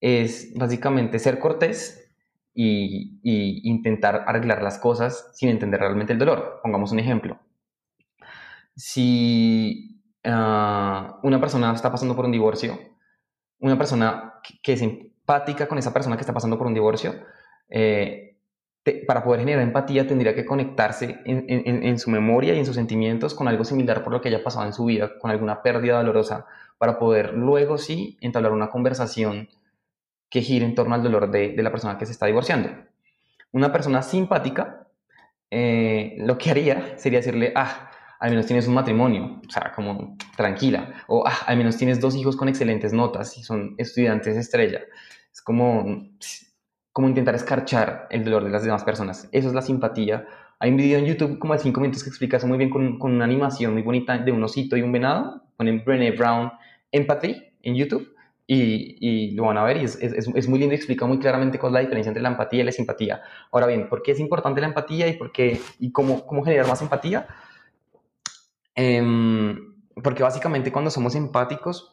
[0.00, 2.08] es básicamente ser cortés
[2.54, 3.20] y,
[3.68, 6.60] intentar arreglar las cosas sin entender realmente el dolor.
[6.62, 7.38] Pongamos un ejemplo.
[8.76, 12.78] Si ah, una persona está pasando por un divorcio,
[13.60, 14.82] una persona que, es
[15.28, 17.14] empática con esa persona que está pasando por un divorcio,
[17.68, 18.38] eh,
[19.06, 23.46] para poder generar empatía tendría que conectarse en, su memoria y en sus sentimientos con
[23.46, 26.46] algo similar por lo que haya pasado en su vida, con alguna pérdida dolorosa,
[26.78, 29.50] para poder luego sí entablar una conversación
[30.30, 32.70] que gire en torno al dolor de, la persona que se está divorciando.
[33.52, 34.86] Una persona simpática
[35.50, 40.16] eh, lo que haría sería decirle, ah, al menos tienes un matrimonio, o sea, como
[40.34, 44.80] tranquila, o ah, al menos tienes dos hijos con excelentes notas y son estudiantes estrella.
[45.38, 46.08] Es como,
[46.92, 49.28] como intentar escarchar el dolor de las demás personas.
[49.30, 50.26] Eso es la simpatía.
[50.58, 52.98] Hay un video en YouTube como de 5 minutos que explica eso muy bien con,
[52.98, 55.44] con, una animación muy bonita de un osito y un venado.
[55.56, 56.50] Ponen Brené Brown
[56.90, 58.16] Empathy en YouTube
[58.48, 61.20] y, y lo van a ver y es, es, es, muy lindo y explica muy
[61.20, 63.22] claramente cuál es la diferencia entre la empatía y la simpatía.
[63.52, 66.66] Ahora bien, ¿por qué es importante la empatía y, por qué, y cómo, cómo generar
[66.66, 67.28] más empatía?
[68.74, 69.54] Eh,
[70.02, 71.92] porque básicamente cuando somos empáticos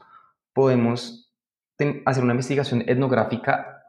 [0.52, 1.25] podemos
[2.06, 3.84] hacer una investigación etnográfica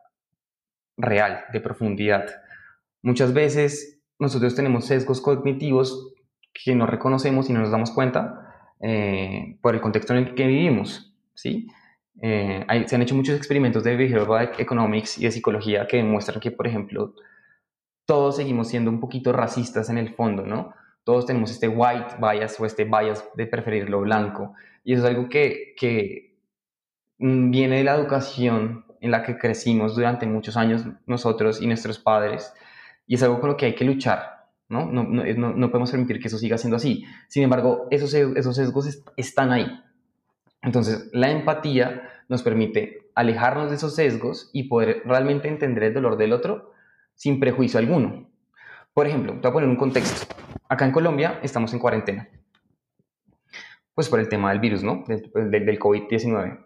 [0.97, 2.27] real, de profundidad.
[3.03, 6.15] Muchas veces nosotros tenemos sesgos cognitivos
[6.53, 10.47] que no reconocemos y no nos damos cuenta eh, por el contexto en el que
[10.47, 11.15] vivimos.
[11.35, 11.69] ¿sí?
[12.21, 16.51] Eh, se han hecho muchos experimentos de behavioral economics y de psicología que demuestran que,
[16.51, 17.15] por ejemplo,
[18.07, 20.73] todos seguimos siendo un poquito racistas en el fondo, ¿no?
[21.05, 24.55] Todos tenemos este white bias o este bias de preferir lo blanco.
[24.83, 26.36] Y eso es algo que, que
[27.19, 32.53] viene de la educación en la que crecimos durante muchos años nosotros y nuestros padres,
[33.07, 34.87] y es algo con lo que hay que luchar, ¿no?
[34.87, 37.05] No, no, no, podemos permitir que eso siga siendo así.
[37.29, 39.81] Sin embargo, esos, esos sesgos están ahí.
[40.63, 46.17] Entonces, la empatía nos permite alejarnos de esos sesgos y poder realmente entender el dolor
[46.17, 46.73] del otro
[47.15, 48.29] sin prejuicio alguno.
[48.93, 50.35] Por ejemplo, te voy a poner un contexto.
[50.69, 52.29] Acá en Colombia estamos en cuarentena.
[53.95, 55.05] Pues por el tema del virus, ¿no?
[55.07, 56.66] Del, del, COVID-19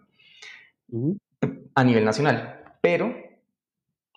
[1.75, 2.61] a nivel nacional.
[2.81, 3.15] Pero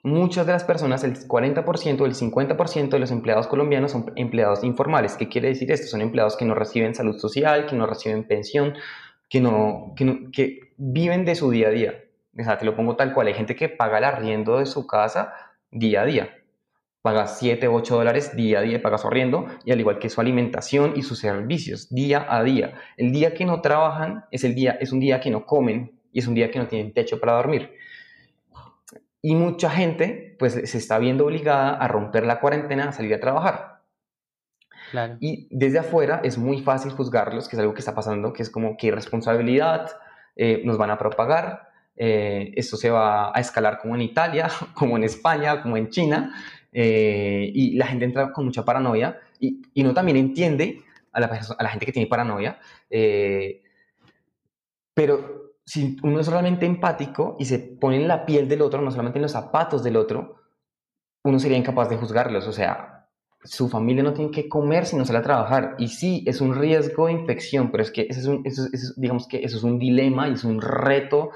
[0.03, 5.17] muchas de las personas, el 40%, el 50% de los empleados colombianos son empleados informales.
[5.17, 5.87] ¿Qué quiere decir esto?
[5.87, 8.75] Son empleados que no reciben salud social, que no reciben pensión,
[9.29, 12.05] que, no, que, viven de su día a día.
[12.39, 13.29] O te lo pongo tal cual.
[13.29, 15.33] Hay gente que paga el arriendo de su casa
[15.71, 16.31] día a día.
[17.03, 20.23] Paga 7, 8 dólares día a día, paga su arriendo, y al igual que su
[20.23, 22.77] alimentación y sus servicios, día a día.
[22.97, 26.21] El día que no trabajan es, el día, es un día que no comen, y
[26.21, 27.73] es un día que no tienen techo para dormir.
[29.21, 33.21] Y mucha gente pues se está viendo obligada a romper la cuarentena, a salir a
[33.21, 33.75] trabajar.
[35.19, 38.51] Y desde afuera es muy fácil juzgarlos, que es algo que está pasando, que es
[38.51, 39.91] como que irresponsabilidad,
[40.37, 44.97] eh, nos van a propagar, eh, esto se va a escalar como en Italia, como
[44.97, 46.33] en España, como en China,
[46.71, 51.41] eh, y la gente entra con mucha paranoia y, y no también entiende a la,
[51.59, 52.59] a la, gente que tiene paranoia,
[54.93, 58.91] pero si uno es realmente empático y se pone en la piel del otro, no
[58.91, 60.37] solamente en los zapatos del otro,
[61.25, 62.95] uno sería incapaz de juzgarlos, o sea,
[63.45, 65.77] su familia no tiene que comer si no sale a trabajar.
[65.79, 68.43] Y sí, es un riesgo de infección, pero es que es un,
[68.97, 71.31] digamos que eso es un dilema y es un reto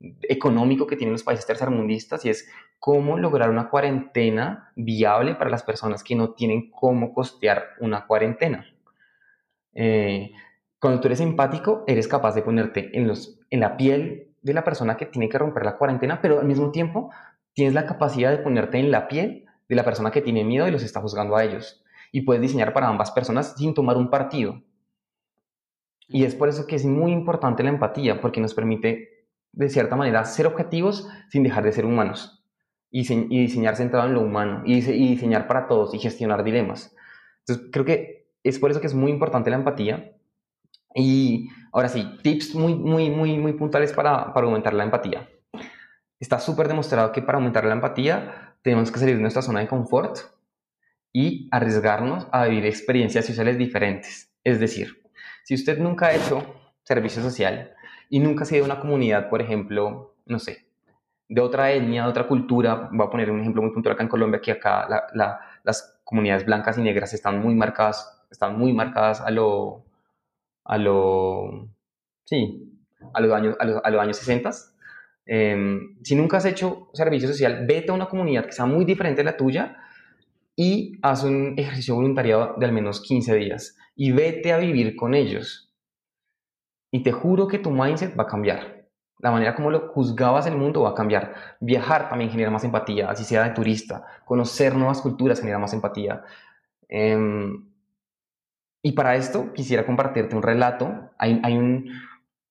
[0.00, 2.48] económico que tienen los países tercermundistas y es
[2.78, 8.66] cómo lograr una cuarentena viable para las personas que no tienen cómo costear una cuarentena.
[9.74, 10.30] Eh,
[10.80, 14.64] cuando tú eres empático, eres capaz de ponerte en, los, en la piel de la
[14.64, 17.10] persona que tiene que romper la cuarentena, pero al mismo tiempo
[17.52, 20.70] tienes la capacidad de ponerte en la piel de la persona que tiene miedo y
[20.70, 21.82] los está juzgando a ellos.
[22.12, 24.62] Y puedes diseñar para ambas personas sin tomar un partido.
[26.06, 29.96] Y es por eso que es muy importante la empatía, porque nos permite, de cierta
[29.96, 32.44] manera, ser objetivos sin dejar de ser humanos.
[32.90, 34.62] Y, diseñar centrado en lo humano.
[34.64, 36.96] Y, y diseñar para todos y gestionar dilemas.
[37.40, 40.17] Entonces, creo que es por eso que es muy importante la empatía
[40.98, 45.28] y ahora sí, tips muy, muy, muy, muy puntuales para, para aumentar la empatía.
[46.18, 49.68] Está súper demostrado que para aumentar la empatía tenemos que salir de nuestra zona de
[49.68, 50.18] confort
[51.12, 54.32] y arriesgarnos a vivir experiencias sociales diferentes.
[54.42, 55.02] Es decir,
[55.44, 56.42] si usted nunca ha hecho
[56.82, 57.72] servicio social
[58.10, 60.66] y nunca ha sido una comunidad, por ejemplo, no sé,
[61.28, 64.08] de otra etnia, de otra cultura, voy a poner un ejemplo muy puntual acá en
[64.08, 65.06] Colombia, que acá
[65.62, 69.87] las comunidades blancas y negras están muy marcadas, están muy marcadas a lo,
[70.68, 71.70] a lo,
[72.24, 72.78] sí,
[73.12, 74.50] a los años, a los, a los años 60.
[75.24, 79.22] Em, si nunca has hecho servicio social, vete a una comunidad que sea muy diferente
[79.22, 79.78] a la tuya
[80.54, 85.14] y haz un ejercicio voluntariado de al menos 15 días y vete a vivir con
[85.14, 85.72] ellos.
[86.90, 88.88] Y te juro que tu mindset va a cambiar.
[89.20, 91.34] La manera como lo juzgabas el mundo va a cambiar.
[91.60, 94.04] Viajar también genera más empatía, así sea de turista.
[94.24, 96.24] Conocer nuevas culturas genera más empatía.
[96.88, 97.18] Eh,
[98.82, 101.10] y para esto quisiera compartirte un relato.
[101.18, 101.90] Hay, hay, un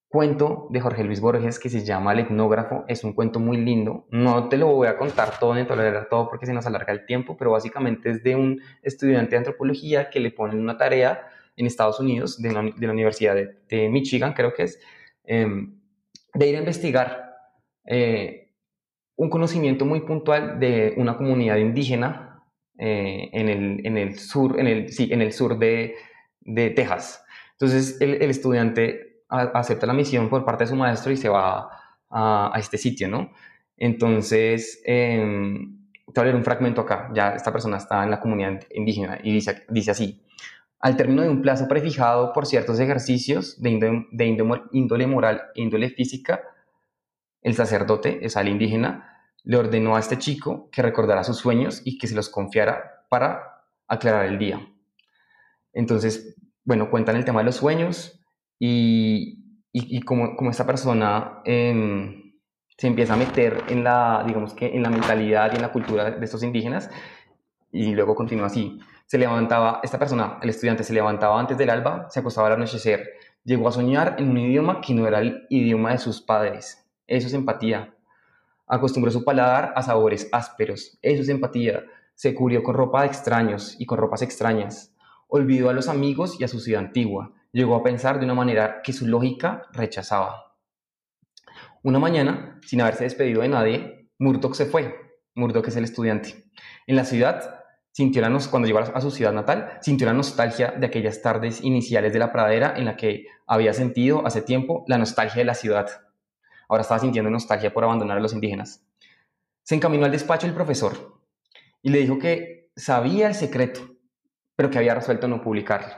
[0.09, 2.83] cuento de Jorge Luis Borges que se llama El etnógrafo.
[2.87, 4.07] Es un cuento muy lindo.
[4.11, 7.05] No te lo voy a contar todo ni tolerar todo porque se nos alarga el
[7.05, 11.65] tiempo, pero básicamente es de un estudiante de antropología que le ponen una tarea en
[11.65, 14.79] Estados Unidos, de, de la Universidad de, Michigan, creo que es,
[15.23, 15.79] em,
[16.35, 17.33] de ir a investigar
[17.85, 18.51] eh,
[19.15, 22.43] un conocimiento muy puntual de una comunidad indígena
[22.77, 25.95] eh, en, el, en, el, sur, en el, sí, en el sur de,
[26.47, 27.23] de Texas.
[27.51, 31.69] Entonces el, estudiante acepta la misión por parte de su maestro y se va
[32.09, 33.31] a, este sitio, ¿no?
[33.75, 35.23] Entonces, eh,
[36.07, 37.11] te voy a leer un fragmento acá.
[37.13, 40.23] Ya esta persona está en la comunidad indígena y dice, dice así.
[40.79, 43.71] Al término de un plazo prefijado por ciertos ejercicios de
[44.71, 46.41] índole, moral e índole física,
[47.41, 51.97] el sacerdote, es el indígena, le ordenó a este chico que recordara sus sueños y
[51.97, 54.61] que se los confiara para aclarar el día.
[55.77, 58.19] Entonces, bueno, cuentan el tema de los sueños
[58.57, 62.33] y, y, como, como, esta persona em,
[62.75, 66.09] se empieza a meter en la, digamos que en la mentalidad y en la cultura
[66.09, 66.89] de estos indígenas
[67.71, 68.79] y luego continúa así.
[69.05, 73.11] Se levantaba, esta persona, el estudiante, se levantaba antes del alba, se acostaba al anochecer,
[73.43, 76.89] llegó a soñar en un idioma que no era el idioma de sus padres.
[77.05, 77.93] Eso es empatía.
[78.65, 80.97] Acostumbró su paladar a sabores ásperos.
[81.03, 81.83] Eso es empatía.
[82.15, 84.96] Se cubrió con ropa de extraños y con ropas extrañas.
[85.27, 87.33] Olvidó a los amigos y a su ciudad antigua.
[87.51, 90.55] Llegó a pensar de una manera que su lógica rechazaba.
[91.83, 94.95] Una mañana, sin haberse despedido de nadie, Murdoch se fue.
[95.35, 96.45] Murdoch es el estudiante.
[96.87, 100.85] En la ciudad, sintió la cuando llegó a su ciudad natal, sintió la nostalgia de
[100.85, 105.39] aquellas tardes iniciales de la pradera en la que había sentido hace tiempo la nostalgia
[105.39, 105.89] de la ciudad.
[106.69, 108.85] Ahora estaba sintiendo nostalgia por abandonar a los indígenas.
[109.63, 111.21] Se encaminó al despacho del profesor
[111.81, 113.96] y le dijo que sabía el secreto
[114.57, 115.93] pero que había resuelto no publicarlo.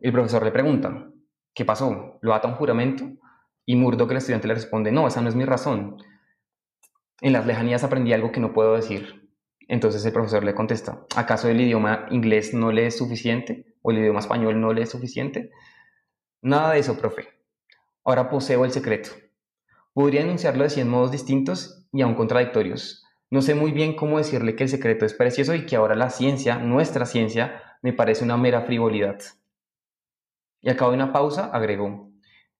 [0.00, 1.08] El profesor le pregunta,
[1.54, 2.18] ¿qué pasó?
[2.20, 3.04] ¿Lo ata un juramento?
[3.64, 5.96] Y Murdoch, el estudiante, le responde, no, esa no es mi razón.
[7.22, 9.30] En las lejanías aprendí algo que no puedo decir.
[9.68, 13.76] Entonces el profesor le contesta, ¿acaso el idioma inglés no le es suficiente?
[13.82, 15.50] ¿O el idioma español no le es suficiente?
[16.42, 17.28] Nada de eso, profe.
[18.04, 19.10] Ahora poseo el secreto.
[19.94, 24.56] Podría enunciarlo de 100 modos distintos y aún contradictorios, no sé muy bien cómo decirle
[24.56, 28.36] que el secreto es precioso y que ahora la ciencia, nuestra ciencia, me parece una
[28.36, 29.18] mera frivolidad.
[30.60, 32.10] Y a cabo de una pausa agregó,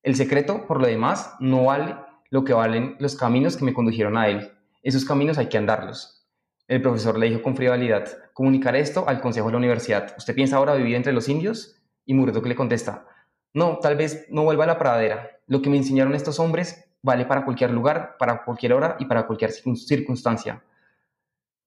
[0.04, 1.96] el secreto, por lo demás, no vale
[2.28, 4.52] lo que valen los caminos que me condujeron a él.
[4.82, 6.26] Esos caminos hay que andarlos.
[6.68, 10.14] El profesor le dijo con frivolidad, comunicar esto al consejo de la universidad.
[10.18, 11.80] ¿Usted piensa ahora vivir entre los indios?
[12.04, 13.06] Y Murdoch le contesta,
[13.54, 15.30] no, tal vez no vuelva a la pradera.
[15.46, 19.26] Lo que me enseñaron estos hombres vale para cualquier lugar, para cualquier hora y para
[19.26, 20.64] cualquier circunstancia.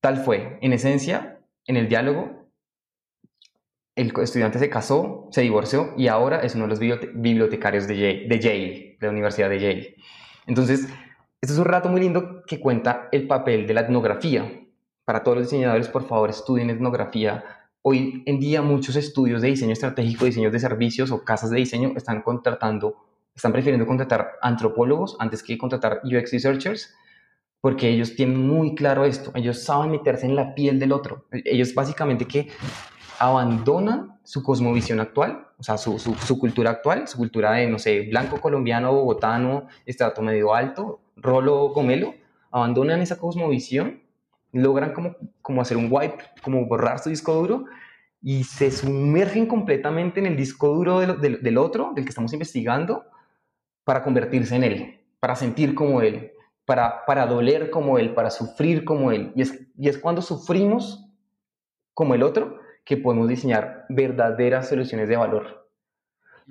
[0.02, 2.50] Tal fue, en esencia, en el diálogo,
[3.96, 8.98] el estudiante se casó, se divorció y ahora es uno de los bibliotecarios de Yale,
[9.00, 9.96] de, la Universidad de Yale.
[10.48, 10.88] Entonces,
[11.40, 14.52] este es un rato muy lindo que cuenta el papel de la etnografía,
[15.06, 17.44] para todos los diseñadores, por favor, estudien etnografía.
[17.84, 21.94] Hoy en día muchos estudios de diseño estratégico, diseños de servicios o casas de diseño
[21.96, 22.96] están contratando,
[23.38, 26.96] están prefiriendo contratar antropólogos antes que contratar UX researchers,
[27.62, 31.28] porque ellos tienen muy claro esto, ellos saben meterse en la piel del otro.
[31.32, 32.50] Ellos básicamente que
[33.20, 38.08] abandonan su cosmovisión actual, o sea, su, su, cultura actual, su cultura de, no sé,
[38.10, 42.16] blanco colombiano, bogotano, estrato medio alto, rolo gomelo,
[42.52, 44.02] abandonan esa cosmovisión,
[44.52, 47.66] logran como, como hacer un wipe, como borrar su disco duro
[48.22, 53.06] y se sumergen completamente en el disco duro del, del otro, del que estamos investigando,
[53.88, 56.34] para convertirse en él, para sentir como él,
[56.66, 59.32] para, para doler como él, para sufrir como él.
[59.34, 61.10] Y es, y es cuando sufrimos
[61.94, 65.70] como el otro que podemos diseñar verdaderas soluciones de valor.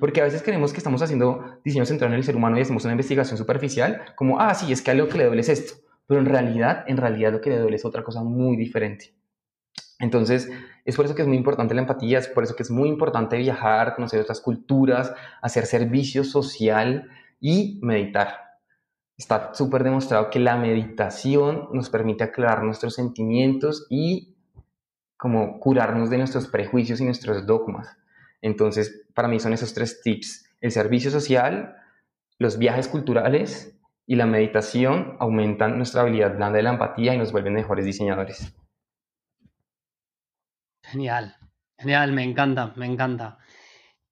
[0.00, 2.84] Porque a veces creemos que estamos haciendo diseño centrado en el ser humano y hacemos
[2.84, 5.74] una investigación superficial, como, ah, sí, es que a lo que le duele es esto.
[6.06, 9.12] Pero en realidad, en realidad lo que le duele es otra cosa muy diferente.
[9.98, 10.50] Entonces,
[10.86, 12.88] es por eso que es muy importante la empatía, es por eso que es muy
[12.88, 15.12] importante viajar, conocer otras culturas,
[15.42, 17.10] hacer servicio social
[17.40, 18.46] y meditar.
[19.16, 24.36] Está súper demostrado que la meditación nos permite aclarar nuestros sentimientos y
[25.16, 27.96] como curarnos de nuestros prejuicios y nuestros dogmas.
[28.42, 30.50] Entonces, para mí son esos tres tips.
[30.60, 31.76] El servicio social,
[32.38, 37.32] los viajes culturales y la meditación aumentan nuestra habilidad blanda de la empatía y nos
[37.32, 38.54] vuelven mejores diseñadores.
[40.82, 41.34] Genial,
[41.78, 43.38] genial, me encanta, me encanta.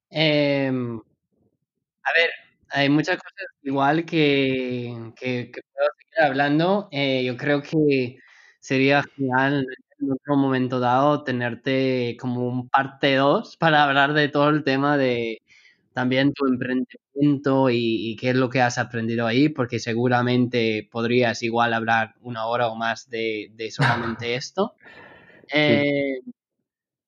[0.09, 2.29] Em, a ver,
[2.75, 6.89] hay muchas cosas igual que, que, puedo seguir hablando.
[6.91, 8.17] Eh, yo creo que
[8.59, 9.65] sería genial
[9.99, 14.97] en otro momento dado tenerte como un parte 2 para hablar de todo el tema
[14.97, 15.41] de
[15.93, 21.73] también tu emprendimiento y, qué es lo que has aprendido ahí, porque seguramente podrías igual
[21.73, 24.75] hablar una hora o más de, solamente esto.
[25.53, 26.21] Eh,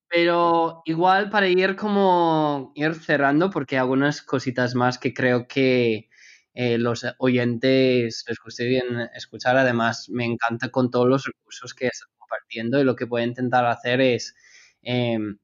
[0.08, 6.08] pero igual para ir como ir cerrando, porque algunas cositas más que creo que
[6.54, 8.82] eh, los oyentes les gustaría
[9.14, 9.56] escuchar.
[9.56, 11.90] Además, me encanta con todos los recursos que
[12.28, 14.34] partiendo y lo que voy a intentar hacer es,
[14.82, 15.38] em,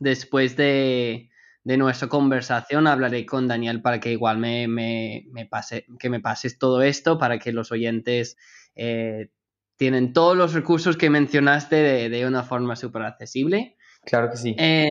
[0.00, 1.28] después de,
[1.64, 4.66] nuestra conversación, hablaré con Daniel para que igual me,
[5.48, 8.36] pase, que me pases todo esto, para que los oyentes
[8.74, 9.30] eh,
[9.76, 13.76] tienen todos los recursos que mencionaste de, una forma súper accesible.
[14.04, 14.54] Claro que sí.
[14.58, 14.88] Em,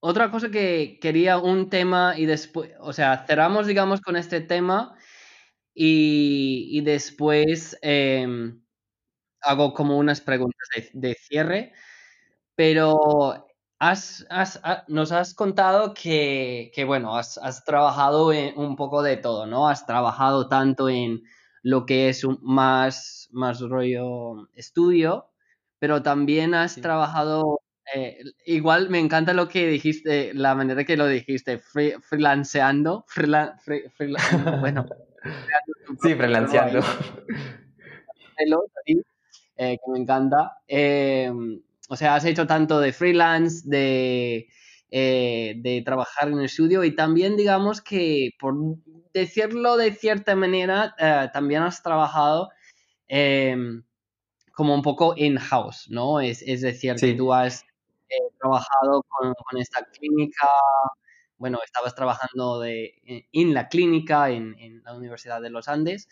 [0.00, 4.96] otra cosa que quería un tema y después, o sea, cerramos, digamos, con este tema
[5.74, 8.62] y, después em,
[9.42, 11.72] hago como unas preguntas de, cierre,
[12.56, 13.46] pero
[13.80, 14.26] has,
[14.88, 19.68] nos has contado que, bueno, has, trabajado en un poco de todo, ¿no?
[19.68, 21.22] Has trabajado tanto en
[21.62, 25.30] lo que es un, más, más rollo estudio,
[25.78, 27.60] pero también has trabajado,
[27.94, 33.04] eh, igual me encanta lo que dijiste, la manera que lo dijiste, freelanceando,
[34.60, 34.86] bueno.
[36.02, 36.80] sí, freelanceando.
[39.56, 40.58] Eh, que me encanta.
[40.68, 41.32] Eh,
[41.88, 44.48] o sea, has hecho tanto de freelance, de,
[44.90, 48.54] eh, de trabajar en el estudio y también digamos que, por
[49.14, 50.94] decirlo de cierta manera,
[51.32, 52.50] también has trabajado
[54.56, 56.20] como un poco in-house, ¿no?
[56.20, 57.64] Es, es decir, que tú has
[58.40, 60.48] trabajado con, con, esta clínica
[61.38, 62.94] bueno, estabas trabajando de,
[63.32, 66.08] en la clínica en, la Universidad de los Andes.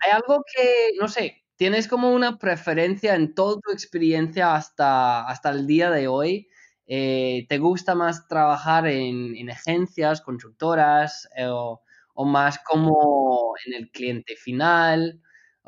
[0.00, 5.50] ¿Hay algo que, no sé, tienes como una preferencia en toda tu experiencia hasta, hasta
[5.50, 6.48] el día de hoy?
[6.86, 11.82] Eh, ¿Te gusta más trabajar en, agencias, constructoras eh, o,
[12.24, 15.20] más como en el cliente final?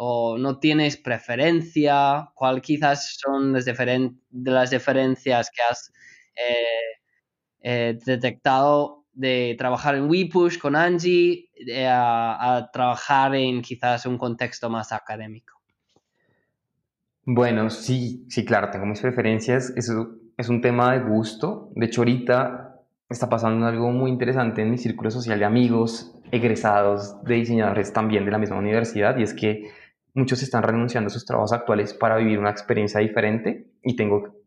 [0.03, 2.31] ¿O no tienes preferencia?
[2.35, 5.93] ¿Cuál quizás son las, de las diferencias que has
[6.35, 7.01] eh,
[7.61, 14.71] eh, detectado de trabajar en WePush con Angie eh, a, trabajar en quizás un contexto
[14.71, 15.61] más académico?
[17.27, 19.71] Bueno, sí, sí, claro, tengo mis preferencias.
[19.77, 21.73] Eso es un tema de gusto.
[21.75, 22.75] De hecho, ahorita
[23.11, 28.25] está pasando algo muy interesante en mi círculo social de amigos, egresados de diseñadores también
[28.25, 29.79] de la misma universidad, y es que
[30.15, 33.67] muchos están renunciando a sus trabajos actuales para vivir una experiencia diferente.
[33.83, 34.41] Y tengo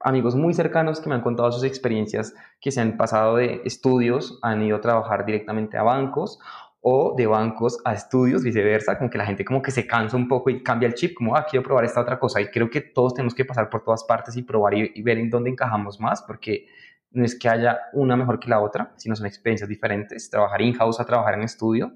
[0.00, 4.38] amigos muy cercanos que me han contado sus experiencias que se han pasado de estudios,
[4.42, 6.38] han ido a trabajar directamente a bancos
[6.82, 10.28] o de bancos a estudios, viceversa, como que la gente como que se cansa un
[10.28, 12.40] poco y cambia el chip, como, ah, quiero probar esta otra cosa.
[12.40, 15.28] Y creo que todos tenemos que pasar por todas partes y probar y, ver en
[15.28, 16.66] dónde encajamos más, porque
[17.10, 20.30] no es que haya una mejor que la otra, sino son experiencias diferentes.
[20.30, 21.92] Trabajar in-house a trabajar en estudio.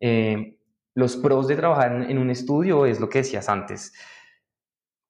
[0.00, 0.56] Eh,
[0.94, 3.92] los pros de trabajar en un estudio es lo que decías antes.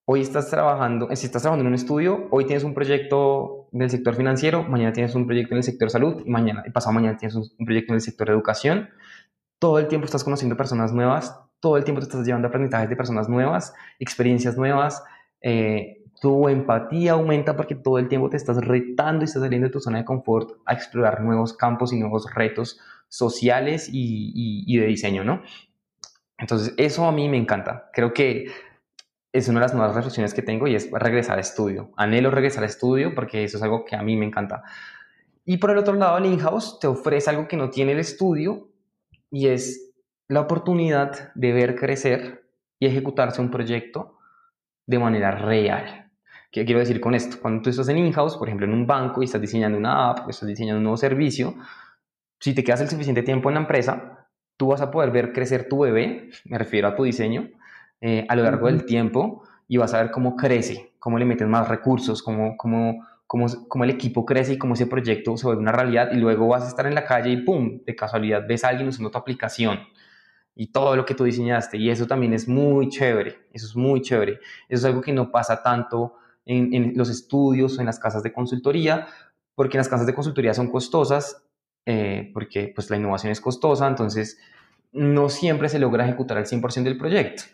[0.04, 3.90] Hoy estás trabajando, si estás trabajando en un estudio, hoy tienes un proyecto en el
[3.90, 7.16] sector financiero, mañana tienes un proyecto en el sector salud y mañana, y pasado mañana
[7.16, 8.90] tienes un, proyecto en el sector educación.
[9.60, 12.96] Todo el tiempo estás conociendo personas nuevas, todo el tiempo te estás llevando aprendizajes de
[12.96, 15.04] personas nuevas, experiencias nuevas.
[15.40, 19.72] Eh, tu empatía aumenta porque todo el tiempo te estás retando y estás saliendo de
[19.72, 24.86] tu zona de confort a explorar nuevos campos y nuevos retos sociales y, y de
[24.86, 25.42] diseño, ¿no?
[26.38, 27.90] Entonces, eso a mí me encanta.
[27.92, 28.46] Creo que
[29.32, 31.92] es una de las nuevas reflexiones que tengo y es regresar a estudio.
[31.96, 34.62] Anhelo regresar a estudio porque eso es algo que a mí me encanta.
[35.44, 38.68] Y por el otro lado, el in-house te ofrece algo que no tiene el estudio
[39.30, 39.92] y es
[40.28, 42.46] la oportunidad de ver crecer
[42.78, 44.18] y ejecutarse un proyecto
[44.86, 46.10] de manera real.
[46.50, 47.38] ¿Qué quiero decir con esto?
[47.40, 50.28] Cuando tú estás en in-house, por ejemplo, en un banco y estás diseñando una app,
[50.28, 51.54] estás diseñando un nuevo servicio,
[52.38, 54.21] si te quedas el suficiente tiempo en la empresa,
[54.62, 57.50] tú vas a poder ver crecer tu bebé, me refiero a tu diseño,
[58.00, 61.48] eh, a lo largo del tiempo y vas a ver cómo crece, cómo le metes
[61.48, 65.62] más recursos, cómo, cómo, cómo, cómo el equipo crece y cómo ese proyecto se vuelve
[65.62, 67.80] una realidad y luego vas a estar en la calle y ¡pum!
[67.84, 69.80] De casualidad ves a alguien usando tu aplicación
[70.54, 74.00] y todo lo que tú diseñaste y eso también es muy chévere, eso es muy
[74.00, 74.34] chévere,
[74.68, 78.22] eso es algo que no pasa tanto en, en los estudios o en las casas
[78.22, 79.08] de consultoría,
[79.56, 81.42] porque las casas de consultoría son costosas
[81.84, 84.38] eh, porque pues la innovación es costosa, entonces
[84.92, 87.44] no siempre se logra ejecutar al 100% del proyecto,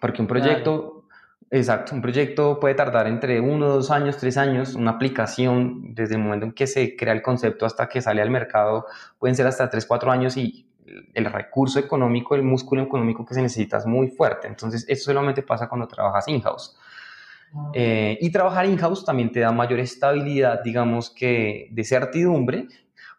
[0.00, 1.04] porque un proyecto,
[1.50, 6.22] exacto, un proyecto puede tardar entre uno, dos años, tres años, una aplicación desde el
[6.22, 8.86] momento en que se crea el concepto hasta que sale al mercado,
[9.18, 10.66] pueden ser hasta tres, cuatro años y
[11.14, 15.42] el recurso económico, el músculo económico que se necesita es muy fuerte, entonces eso solamente
[15.42, 16.76] pasa cuando trabajas in-house.
[17.72, 22.68] Eh, y trabajar in-house también te da mayor estabilidad, digamos que de certidumbre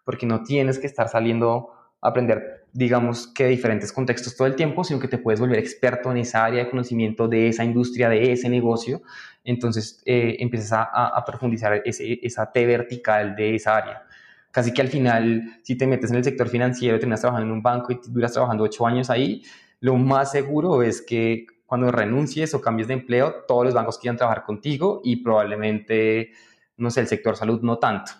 [0.08, 1.68] porque no tienes que estar saliendo
[2.00, 6.10] a aprender, digamos, que diferentes contextos todo el tiempo, sino que te puedes volver experto
[6.12, 9.02] en esa área de conocimiento de esa industria, de ese negocio.
[9.44, 14.04] Entonces eh, empiezas a, profundizar ese, esa T vertical de esa área.
[14.50, 17.62] Casi que al final, si te metes en el sector financiero, terminas trabajando en un
[17.62, 19.44] banco y duras trabajando ocho años ahí,
[19.82, 24.16] lo más seguro es que cuando renuncies o cambies de empleo, todos los bancos quieran
[24.16, 26.32] trabajar contigo y probablemente,
[26.78, 28.14] no sé, el sector salud no tanto.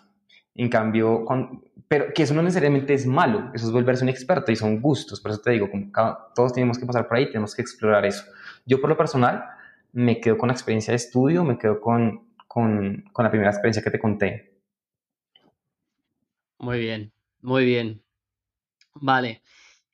[0.58, 1.24] En cambio,
[1.86, 5.20] pero que eso no necesariamente es malo, eso es volverse un experto y son gustos,
[5.20, 5.70] por eso te digo,
[6.34, 8.24] todos tenemos que pasar por ahí, tenemos que explorar eso.
[8.66, 9.44] Yo por lo personal
[9.92, 13.84] me quedo con la experiencia de estudio, me quedo con, con, con la primera experiencia
[13.84, 14.58] que te conté.
[16.58, 18.02] Muy bien, muy bien.
[18.94, 19.42] Vale.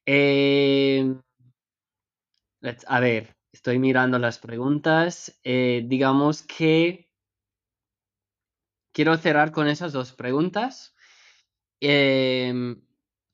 [0.07, 1.15] Eh,
[2.87, 5.39] a ver, estoy mirando las preguntas.
[5.45, 7.11] Eh, digamos que
[8.95, 10.95] quiero cerrar con esas dos preguntas.
[11.81, 12.81] Em,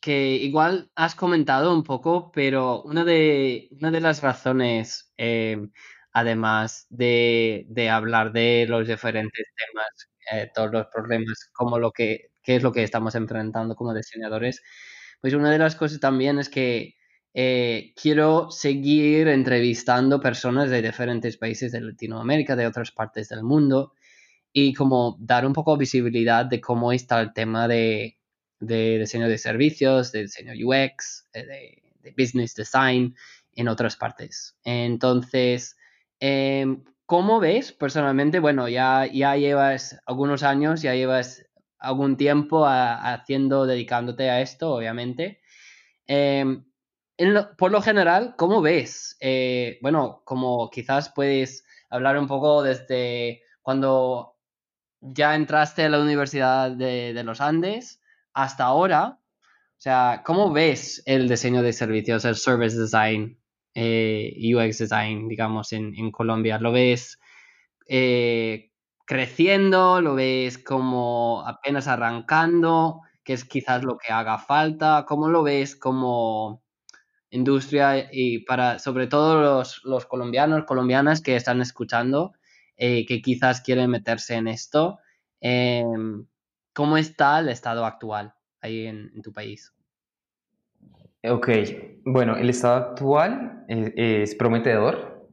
[0.00, 5.70] que igual has comentado un poco, pero una de, una de las razones, em,
[6.12, 12.56] además de, hablar de los diferentes temas, eh, todos los problemas, como lo que, qué
[12.56, 14.62] es lo que estamos enfrentando como diseñadores,
[15.20, 16.96] pues una de las cosas también es que
[17.34, 23.94] eh, quiero seguir entrevistando personas de diferentes países de Latinoamérica, de otras partes del mundo,
[24.52, 28.18] y como dar un poco visibilidad de cómo está el tema de,
[28.58, 31.82] diseño de servicios, de diseño UX, de,
[32.16, 33.14] business design
[33.52, 34.56] en otras partes.
[34.64, 35.76] Entonces,
[36.18, 38.40] em, ¿cómo ves personalmente?
[38.40, 41.44] Bueno, ya, ya llevas algunos años, ya llevas
[41.78, 45.40] algún tiempo haciendo, dedicándote a esto, obviamente.
[46.06, 46.64] Em,
[47.58, 49.16] por lo general, ¿cómo ves?
[49.20, 54.39] Eh, bueno, como quizás puedes hablar un poco desde cuando
[55.00, 58.00] ya entraste a la Universidad de, los Andes
[58.32, 59.18] hasta ahora.
[59.38, 63.38] O sea, ¿cómo ves el diseño de servicios, el service design,
[63.74, 66.58] eh, UX design, digamos, en, Colombia?
[66.58, 67.18] ¿Lo ves
[67.88, 68.72] eh,
[69.06, 70.00] creciendo?
[70.00, 73.00] ¿Lo ves como apenas arrancando?
[73.24, 75.06] ¿Qué es quizás lo que haga falta?
[75.08, 76.62] ¿Cómo lo ves como
[77.30, 82.32] industria y para sobre todo los, los colombianos, colombianas que están escuchando?
[82.82, 85.00] Eh, que quizás quieren meterse en esto.
[85.38, 86.24] Em,
[86.72, 89.74] ¿Cómo está el estado actual ahí en, tu país?
[91.22, 91.48] Ok,
[92.06, 95.28] bueno, el estado actual es, prometedor.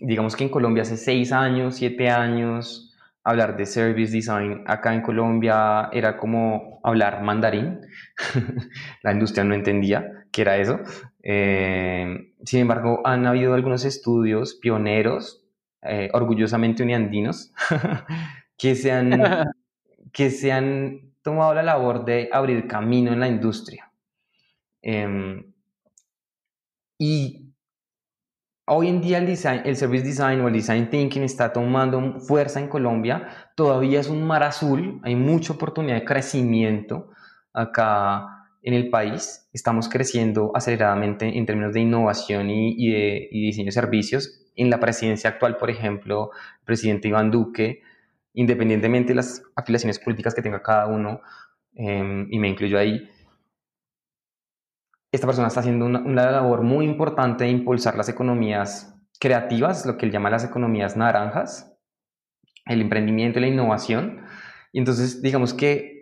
[0.00, 5.02] Digamos que en Colombia hace seis años, siete años, hablar de service design acá en
[5.02, 7.82] Colombia era como hablar mandarín.
[9.04, 10.80] La industria no entendía qué era eso.
[11.22, 15.40] Eh, sin embargo, han habido algunos estudios pioneros
[15.82, 17.52] eh, orgullosamente uniandinos,
[18.58, 19.20] que, se han,
[20.12, 23.90] que se han tomado la labor de abrir camino en la industria.
[24.82, 25.52] Em,
[26.98, 27.54] Y
[28.66, 32.60] hoy en día el, design, el service design o el design thinking está tomando fuerza
[32.60, 33.28] en Colombia.
[33.56, 37.10] Todavía es un mar azul, hay mucha oportunidad de crecimiento
[37.52, 39.48] acá en el país.
[39.52, 44.39] Estamos creciendo aceleradamente en términos de innovación y, de, diseño de servicios.
[44.56, 46.30] En la presidencia actual, por ejemplo,
[46.60, 47.82] el presidente Iván Duque,
[48.34, 51.20] independientemente de las afiliaciones políticas que tenga cada uno,
[51.74, 53.08] em, y me incluyo ahí,
[55.12, 59.96] esta persona está haciendo una, una, labor muy importante de impulsar las economías creativas, lo
[59.96, 61.76] que él llama las economías naranjas,
[62.66, 64.24] el emprendimiento y la innovación.
[64.72, 66.00] Y entonces, digamos que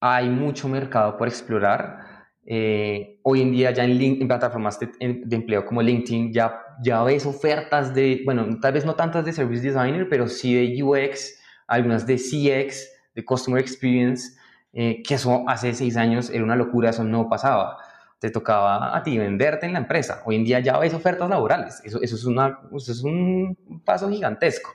[0.00, 1.98] hay mucho mercado por explorar.
[2.46, 7.94] Eh, hoy en día ya en, plataformas de, empleo como LinkedIn ya, ya ves ofertas
[7.94, 12.16] de, bueno, tal vez no tantas de Service Designer, pero sí de UX, algunas de
[12.16, 14.36] CX, de Customer Experience,
[14.72, 17.78] eh, que eso hace seis años era una locura, eso no pasaba.
[18.18, 20.22] Te tocaba a ti venderte en la empresa.
[20.24, 21.80] Hoy en día ya ves ofertas laborales.
[21.84, 24.70] Eso, eso, es, una, eso es un paso gigantesco.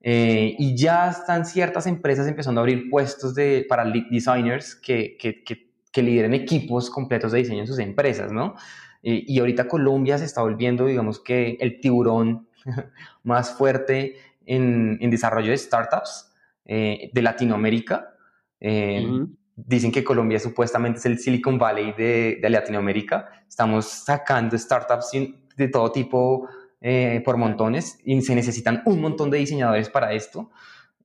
[0.00, 5.16] Eh, y ya están ciertas empresas empezando a abrir puestos de, para lead designers que,
[5.18, 5.66] que, que,
[6.02, 8.54] lideren equipos completos de diseño en sus empresas, ¿no?
[9.02, 12.48] Eh, y ahorita Colombia se está volviendo, digamos que, el tiburón
[13.22, 16.32] más fuerte en, en desarrollo de startups
[16.64, 18.12] eh, de Latinoamérica.
[19.58, 23.30] Dicen que Colombia supuestamente es el Silicon Valley de, de Latinoamérica.
[23.48, 25.12] Estamos sacando startups
[25.56, 26.46] de todo tipo
[26.82, 30.50] eh, por montones y se necesitan un montón de diseñadores para esto.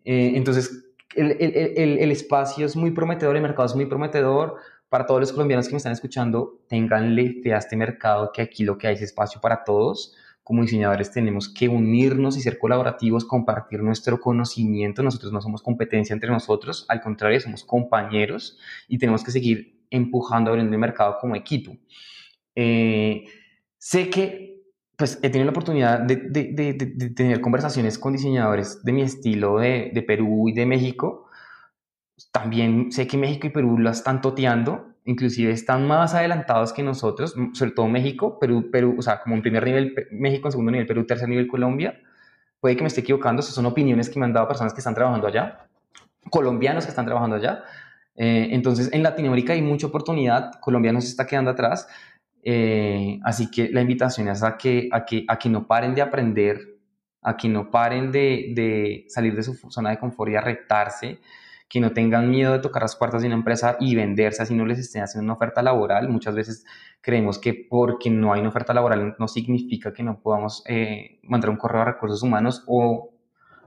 [0.03, 0.85] Eh, entonces,
[1.15, 4.57] el, el, el, espacio es muy prometedor, el mercado es muy prometedor.
[4.91, 8.65] Para todos los colombianos que me están escuchando, tenganle fe a este mercado, que aquí
[8.65, 10.13] lo que hay es espacio para todos.
[10.43, 15.01] Como diseñadores tenemos que unirnos y ser colaborativos, compartir nuestro conocimiento.
[15.01, 18.57] Nosotros no somos competencia entre nosotros, al contrario, somos compañeros
[18.89, 21.77] y tenemos que seguir empujando, abriendo el mercado como equipo.
[22.53, 23.23] Eh,
[23.77, 24.51] sé que
[24.97, 29.59] pues he tenido la oportunidad de, de, de, tener conversaciones con diseñadores de mi estilo
[29.59, 31.29] de, Perú y de México.
[32.31, 37.35] También sé que México y Perú la están toteando, inclusive están más adelantados que nosotros,
[37.53, 40.87] sobre todo México, Perú, Perú, o sea, como en primer nivel México, en segundo nivel
[40.87, 41.99] Perú, tercer nivel Colombia.
[42.59, 45.27] Puede que me esté equivocando, son opiniones que me han dado personas que están trabajando
[45.27, 45.67] allá,
[46.29, 47.63] colombianos que están trabajando allá.
[48.15, 51.87] Eh, entonces, en Latinoamérica hay mucha oportunidad, Colombia no se está quedando atrás,
[52.43, 56.01] eh, así que la invitación es a que, a, que, a que no paren de
[56.01, 56.77] aprender,
[57.21, 61.19] a que no paren de, de salir de su zona de confort y a retarse,
[61.71, 64.65] que no tengan miedo de tocar las puertas de una empresa y venderse así no
[64.65, 66.09] les estén haciendo una oferta laboral.
[66.09, 66.65] Muchas veces
[66.99, 71.49] creemos que porque no hay una oferta laboral no significa que no podamos eh, mandar
[71.49, 73.11] un correo a recursos humanos o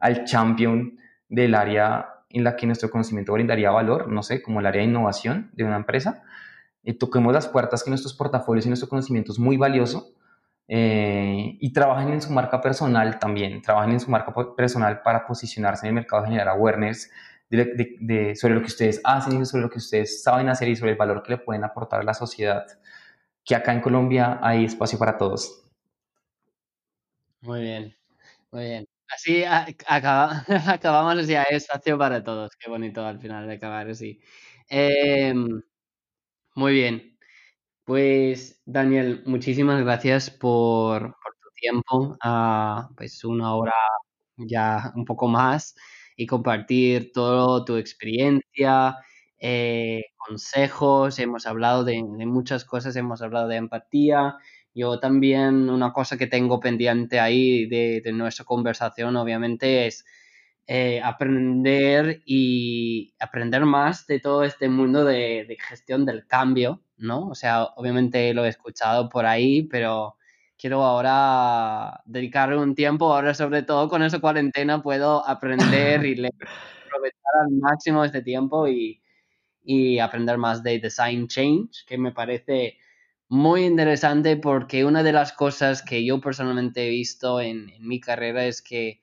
[0.00, 0.98] al champion
[1.30, 4.88] del área en la que nuestro conocimiento brindaría valor, no sé, como el área de
[4.88, 6.24] innovación de una empresa
[6.82, 10.12] eh, toquemos las puertas que nuestros portafolios y nuestro conocimiento es muy valioso
[10.68, 15.86] eh, y trabajen en su marca personal también, trabajen en su marca personal para posicionarse
[15.86, 17.11] en el mercado, generar awareness
[17.57, 20.92] de, sobre lo que ustedes hacen y sobre lo que ustedes saben hacer y sobre
[20.92, 22.66] el valor que le pueden aportar a la sociedad,
[23.44, 25.64] que acá en Colombia hay espacio para todos.
[27.40, 27.96] Muy bien,
[28.50, 28.86] muy bien.
[29.09, 32.57] Así acaba, acabamos ya, hay espacio para todos.
[32.57, 34.20] Qué bonito al final de acabar así.
[34.68, 35.34] Eh,
[36.55, 37.18] muy bien.
[37.84, 42.16] Pues, Daniel, muchísimas gracias por, tu tiempo.
[42.22, 43.72] Ah, pues una hora
[44.36, 45.74] ya un poco más
[46.16, 48.96] y compartir toda tu experiencia,
[49.38, 51.18] eh, consejos.
[51.18, 54.36] Hemos hablado de, muchas cosas, hemos hablado de empatía.
[54.74, 60.04] Yo también, una cosa que tengo pendiente ahí de, de nuestra conversación, obviamente, es
[60.66, 67.28] eh, aprender y aprender más de todo este mundo de, gestión del cambio, ¿no?
[67.28, 70.16] O sea, obviamente lo he escuchado por ahí, pero
[70.64, 76.12] quiero ahora dedicarle un tiempo, ahora sobre todo con esa cuarentena puedo aprender y
[76.86, 78.98] aprovechar al máximo este tiempo y,
[80.00, 82.78] aprender más de design change, que me parece
[83.28, 88.46] muy interesante porque una de las cosas que yo personalmente he visto en mi carrera
[88.46, 89.02] es que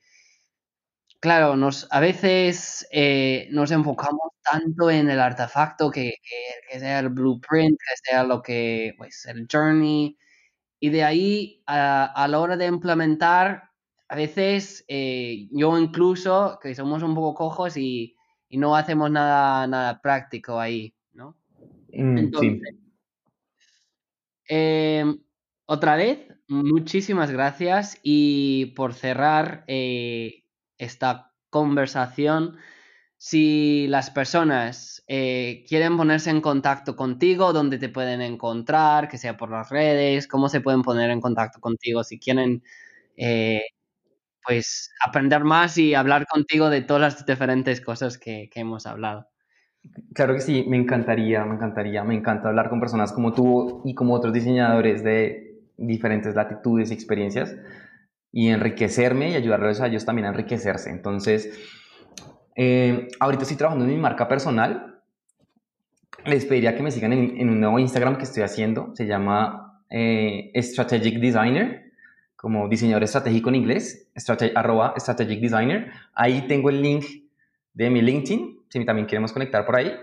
[1.20, 6.16] Claro, nos, a veces eh, nos enfocamos tanto en el artefacto que,
[6.72, 10.18] sea el blueprint, que sea lo que, pues, el journey,
[10.84, 13.70] y de ahí a, la hora de implementar,
[14.10, 18.16] a veces eh, yo incluso, que somos un poco cojos y,
[18.50, 21.38] no hacemos nada, nada práctico ahí, ¿no?
[21.94, 22.76] Mm, Entonces,
[24.50, 25.20] em,
[25.68, 30.44] otra vez, muchísimas gracias y por cerrar, eh,
[30.80, 32.58] esta conversación.
[33.24, 39.38] Si las personas eh, quieren ponerse en contacto contigo, dónde te pueden encontrar, que sea
[39.38, 42.64] por las redes, cómo se pueden poner en contacto contigo si quieren
[43.16, 43.62] eh,
[44.44, 49.28] pues aprender más y hablar contigo de todas las diferentes cosas que, que, hemos hablado.
[50.16, 53.94] Claro que sí, me encantaría, me encantaría, me encanta hablar con personas como tú y
[53.94, 57.56] como otros diseñadores de diferentes latitudes y experiencias
[58.32, 60.90] y enriquecerme y ayudarles a ellos también a enriquecerse.
[60.90, 61.81] Entonces,
[62.56, 65.00] eh, ahorita estoy trabajando en mi marca personal.
[66.26, 68.92] Les pediría que me sigan en, un nuevo Instagram que estoy haciendo.
[68.96, 71.92] Se llama eh, Strategic Designer,
[72.36, 74.10] como diseñador estratégico en inglés,
[74.56, 75.92] arroba Strategic Designer.
[76.14, 77.06] Ahí tengo el link
[77.74, 79.94] de mi LinkedIn, si también queremos conectar por ahí.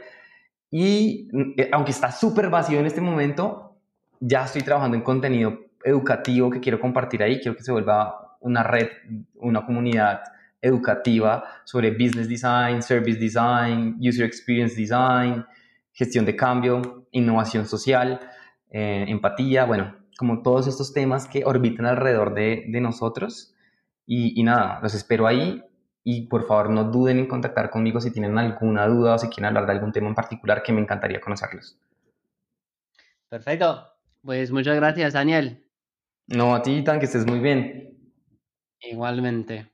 [0.70, 3.76] Y eh, aunque está súper vacío en este momento,
[4.20, 7.40] ya estoy trabajando en contenido educativo que quiero compartir ahí.
[7.40, 8.88] Quiero que se vuelva una red,
[9.36, 10.22] una comunidad
[10.60, 15.44] educativa sobre business design, service design, user experience design,
[15.92, 18.20] gestión de cambio, innovación social,
[18.70, 23.54] eh, empatía, bueno, como todos estos temas que orbitan alrededor de, nosotros.
[24.06, 25.62] Y, y, nada, los espero ahí
[26.02, 29.46] y por favor no duden en contactar conmigo si tienen alguna duda o si quieren
[29.46, 31.78] hablar de algún tema en particular que me encantaría conocerlos.
[33.28, 33.86] Perfecto.
[34.22, 35.64] Pues muchas gracias, Daniel.
[36.26, 38.14] No, a ti, Tan, que estés muy bien.
[38.80, 39.70] Igualmente.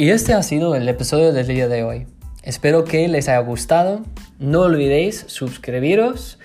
[0.00, 2.06] Y este ha sido el episodio del día de hoy.
[2.42, 4.00] Espero que les haya gustado.
[4.38, 6.38] No olvidéis suscribiros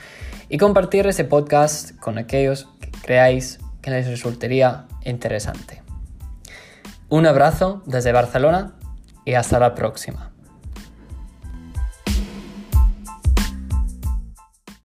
[0.50, 5.82] y compartir este podcast con aquellos que creáis que les resultaría interesante.
[7.08, 8.76] Un abrazo desde Barcelona
[9.24, 10.35] y hasta la próxima.